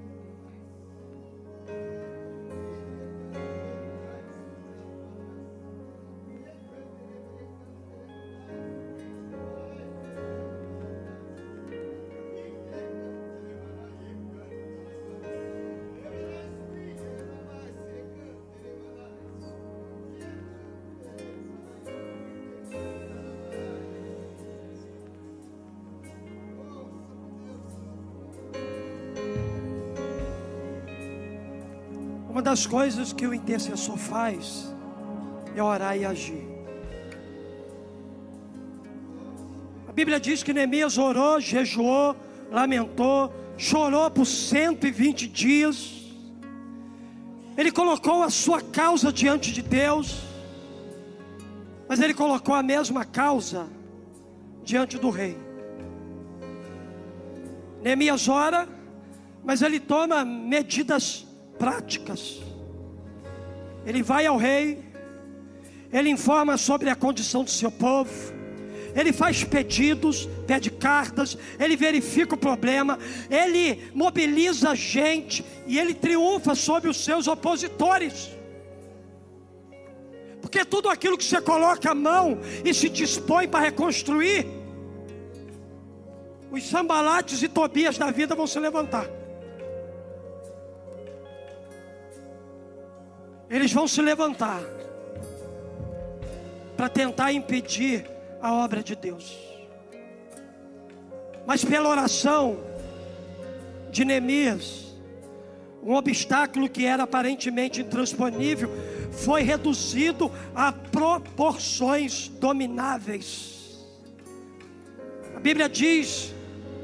Das 32.43 32.67
coisas 32.67 33.13
que 33.13 33.25
o 33.25 33.33
intercessor 33.33 33.97
faz 33.97 34.73
é 35.55 35.63
orar 35.63 35.97
e 35.97 36.05
agir. 36.05 36.47
A 39.87 39.91
Bíblia 39.91 40.19
diz 40.19 40.43
que 40.43 40.53
Neemias 40.53 40.97
orou, 40.97 41.39
jejuou, 41.39 42.15
lamentou, 42.51 43.31
chorou 43.57 44.09
por 44.11 44.25
120 44.25 45.27
dias. 45.27 46.03
Ele 47.55 47.71
colocou 47.71 48.23
a 48.23 48.29
sua 48.29 48.61
causa 48.61 49.13
diante 49.13 49.51
de 49.53 49.61
Deus, 49.61 50.21
mas 51.87 51.99
ele 52.01 52.13
colocou 52.13 52.55
a 52.55 52.63
mesma 52.63 53.05
causa 53.05 53.67
diante 54.63 54.97
do 54.97 55.09
rei. 55.09 55.37
Neemias 57.83 58.27
ora, 58.27 58.67
mas 59.43 59.61
ele 59.61 59.79
toma 59.79 60.25
medidas 60.25 61.27
práticas. 61.63 62.41
Ele 63.85 64.03
vai 64.03 64.25
ao 64.25 64.35
rei, 64.35 64.83
ele 65.93 66.09
informa 66.09 66.57
sobre 66.57 66.89
a 66.89 66.95
condição 66.95 67.41
do 67.41 67.49
seu 67.49 67.71
povo, 67.71 68.11
ele 68.93 69.13
faz 69.13 69.45
pedidos, 69.45 70.27
pede 70.45 70.69
cartas, 70.69 71.37
ele 71.57 71.77
verifica 71.77 72.35
o 72.35 72.37
problema, 72.37 72.99
ele 73.29 73.89
mobiliza 73.93 74.71
a 74.71 74.75
gente 74.75 75.43
e 75.65 75.79
ele 75.79 75.93
triunfa 75.93 76.53
sobre 76.53 76.89
os 76.89 76.97
seus 76.97 77.27
opositores. 77.27 78.29
Porque 80.41 80.65
tudo 80.65 80.89
aquilo 80.89 81.17
que 81.17 81.23
você 81.23 81.39
coloca 81.39 81.91
a 81.91 81.95
mão 81.95 82.39
e 82.65 82.73
se 82.73 82.89
dispõe 82.89 83.47
para 83.47 83.61
reconstruir, 83.61 84.45
os 86.51 86.67
sambalates 86.67 87.41
e 87.41 87.47
tobias 87.47 87.97
da 87.97 88.11
vida 88.11 88.35
vão 88.35 88.45
se 88.45 88.59
levantar. 88.59 89.22
Eles 93.63 93.71
vão 93.71 93.87
se 93.87 94.01
levantar 94.01 94.61
para 96.75 96.89
tentar 96.89 97.31
impedir 97.31 98.05
a 98.41 98.53
obra 98.53 98.83
de 98.83 98.93
Deus. 98.93 99.37
Mas 101.45 101.63
pela 101.63 101.87
oração 101.87 102.59
de 103.89 104.03
Neemias, 104.03 104.93
um 105.81 105.93
obstáculo 105.93 106.67
que 106.67 106.85
era 106.85 107.03
aparentemente 107.03 107.79
intransponível 107.79 108.69
foi 109.13 109.43
reduzido 109.43 110.29
a 110.53 110.73
proporções 110.73 112.27
domináveis. 112.27 113.79
A 115.33 115.39
Bíblia 115.39 115.69
diz 115.69 116.33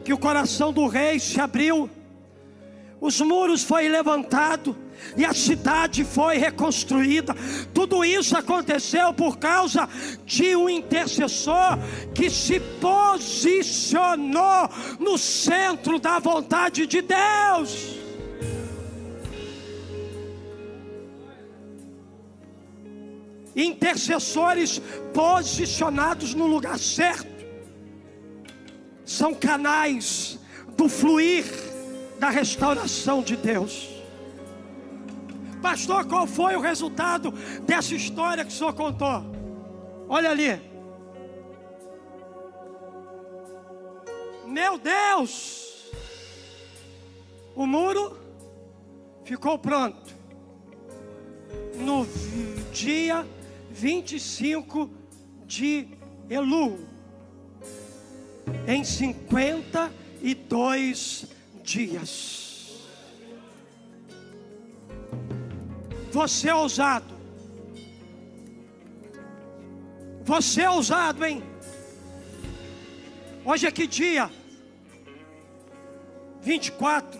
que 0.05 0.13
o 0.13 0.17
coração 0.17 0.71
do 0.71 0.87
rei 0.87 1.19
se 1.19 1.41
abriu, 1.41 1.89
os 3.01 3.21
muros 3.21 3.63
foi 3.63 3.87
levantado, 3.87 4.75
e 5.15 5.23
a 5.25 5.33
cidade 5.33 6.03
foi 6.03 6.37
reconstruída. 6.37 7.33
Tudo 7.73 8.03
isso 8.03 8.35
aconteceu 8.35 9.13
por 9.13 9.37
causa 9.37 9.87
de 10.25 10.55
um 10.55 10.69
intercessor 10.69 11.79
que 12.13 12.29
se 12.29 12.59
posicionou 12.81 14.69
no 14.99 15.17
centro 15.17 15.97
da 15.99 16.19
vontade 16.19 16.85
de 16.85 17.01
Deus. 17.01 17.97
Intercessores 23.55 24.81
posicionados 25.13 26.33
no 26.33 26.45
lugar 26.47 26.77
certo 26.77 27.27
são 29.03 29.33
canais 29.33 30.37
do 30.77 30.87
fluir 30.87 31.68
da 32.19 32.29
restauração 32.29 33.23
de 33.23 33.37
Deus. 33.37 33.87
Pastor, 35.61 36.05
qual 36.05 36.27
foi 36.27 36.55
o 36.55 36.61
resultado 36.61 37.31
dessa 37.65 37.95
história 37.95 38.45
que 38.45 38.51
o 38.51 38.55
senhor 38.55 38.73
contou? 38.73 39.23
Olha 40.07 40.29
ali. 40.29 40.61
Meu 44.45 44.77
Deus! 44.77 45.91
O 47.55 47.65
muro 47.65 48.17
ficou 49.23 49.57
pronto. 49.57 50.13
No 51.75 52.05
dia 52.71 53.25
25 53.69 54.89
de 55.45 55.87
Elu. 56.29 56.79
Em 58.67 58.83
52 58.83 61.38
dias. 61.69 62.81
Você 66.11 66.49
é 66.49 66.55
ousado. 66.55 67.13
Você 70.23 70.61
é 70.61 70.69
ousado, 70.69 71.25
hein? 71.25 71.43
Hoje 73.45 73.67
é 73.67 73.71
que 73.71 73.85
dia? 73.85 74.29
24. 76.41 77.19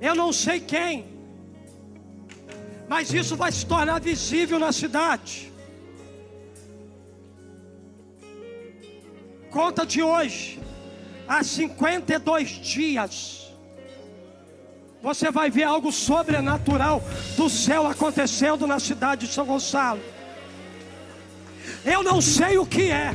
Eu 0.00 0.14
não 0.14 0.32
sei 0.32 0.60
quem, 0.60 1.06
mas 2.88 3.12
isso 3.12 3.34
vai 3.36 3.50
se 3.50 3.64
tornar 3.66 4.00
visível 4.00 4.58
na 4.58 4.72
cidade. 4.72 5.52
Conta 9.56 9.86
de 9.86 10.02
hoje, 10.02 10.60
há 11.26 11.42
52 11.42 12.50
dias 12.60 13.50
você 15.00 15.30
vai 15.30 15.48
ver 15.48 15.62
algo 15.62 15.90
sobrenatural 15.90 17.02
do 17.38 17.48
céu 17.48 17.86
acontecendo 17.86 18.66
na 18.66 18.78
cidade 18.78 19.26
de 19.26 19.32
São 19.32 19.46
Gonçalo. 19.46 20.02
Eu 21.86 22.02
não 22.02 22.20
sei 22.20 22.58
o 22.58 22.66
que 22.66 22.90
é, 22.90 23.14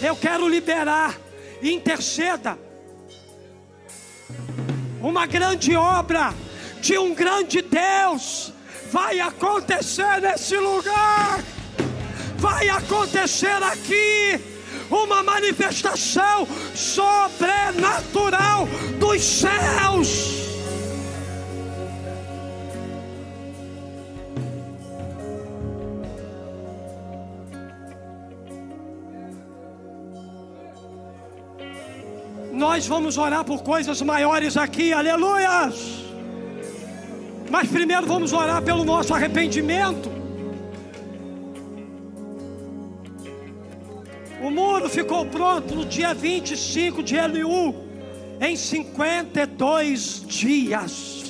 eu 0.00 0.14
quero 0.14 0.48
liberar, 0.48 1.18
interceda, 1.60 2.56
uma 5.00 5.26
grande 5.26 5.74
obra 5.74 6.32
de 6.80 6.96
um 6.96 7.12
grande 7.12 7.60
Deus 7.60 8.52
vai 8.92 9.18
acontecer 9.18 10.20
nesse 10.20 10.56
lugar, 10.58 11.40
vai 12.38 12.68
acontecer 12.68 13.60
aqui 13.64 14.54
uma 14.90 15.22
manifestação 15.22 16.46
sobrenatural 16.74 18.68
dos 18.98 19.22
céus. 19.22 20.46
Nós 32.52 32.86
vamos 32.86 33.18
orar 33.18 33.44
por 33.44 33.62
coisas 33.62 34.00
maiores 34.00 34.56
aqui, 34.56 34.90
aleluias. 34.90 36.04
Mas 37.50 37.68
primeiro 37.68 38.06
vamos 38.06 38.32
orar 38.32 38.62
pelo 38.62 38.82
nosso 38.82 39.12
arrependimento. 39.12 40.15
O 44.46 44.50
muro 44.50 44.88
ficou 44.88 45.26
pronto 45.26 45.74
no 45.74 45.84
dia 45.84 46.14
25 46.14 47.02
de 47.02 47.16
Eliú, 47.16 47.74
em 48.40 48.54
52 48.54 50.24
dias. 50.24 51.24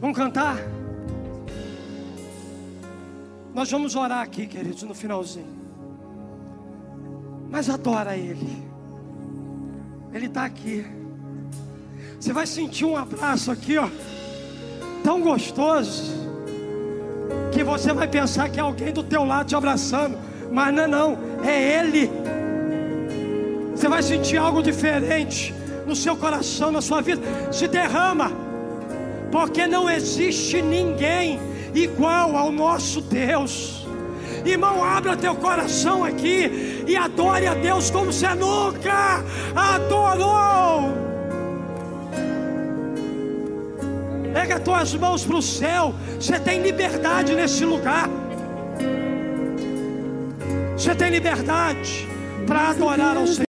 Vamos 0.00 0.16
cantar? 0.16 0.56
Nós 3.54 3.70
vamos 3.70 3.94
orar 3.94 4.22
aqui, 4.22 4.48
queridos, 4.48 4.82
no 4.82 4.96
finalzinho. 4.96 5.60
Mas 7.48 7.70
adora 7.70 8.16
Ele. 8.16 8.79
Ele 10.12 10.26
está 10.26 10.44
aqui. 10.44 10.84
Você 12.18 12.32
vai 12.32 12.46
sentir 12.46 12.84
um 12.84 12.96
abraço 12.96 13.50
aqui, 13.50 13.78
ó, 13.78 13.88
tão 15.02 15.22
gostoso, 15.22 16.12
que 17.52 17.64
você 17.64 17.92
vai 17.92 18.08
pensar 18.08 18.48
que 18.48 18.58
é 18.58 18.62
alguém 18.62 18.92
do 18.92 19.02
teu 19.02 19.24
lado 19.24 19.48
te 19.48 19.56
abraçando, 19.56 20.18
mas 20.50 20.74
não 20.74 20.82
é 20.82 20.86
não, 20.86 21.18
é 21.44 21.78
Ele. 21.78 22.10
Você 23.74 23.88
vai 23.88 24.02
sentir 24.02 24.36
algo 24.36 24.62
diferente 24.62 25.54
no 25.86 25.96
seu 25.96 26.16
coração, 26.16 26.70
na 26.70 26.82
sua 26.82 27.00
vida. 27.00 27.22
Se 27.50 27.66
derrama 27.66 28.30
porque 29.30 29.66
não 29.66 29.88
existe 29.88 30.60
ninguém 30.60 31.40
igual 31.74 32.36
ao 32.36 32.50
nosso 32.50 33.00
Deus. 33.00 33.86
Irmão, 34.44 34.82
abra 34.82 35.16
teu 35.16 35.34
coração 35.34 36.04
aqui 36.04 36.79
e 36.90 36.96
adore 36.96 37.46
a 37.46 37.54
Deus 37.54 37.88
como 37.88 38.12
você 38.12 38.34
nunca 38.34 39.24
adorou. 39.54 40.92
Pega 44.32 44.56
as 44.56 44.62
tuas 44.62 44.94
mãos 44.94 45.24
para 45.24 45.36
o 45.36 45.42
céu. 45.42 45.94
Você 46.18 46.40
tem 46.40 46.60
liberdade 46.60 47.34
nesse 47.34 47.64
lugar. 47.64 48.08
Você 50.76 50.94
tem 50.94 51.10
liberdade 51.10 52.08
para 52.46 52.70
adorar 52.70 53.16
ao 53.16 53.26
Senhor. 53.26 53.49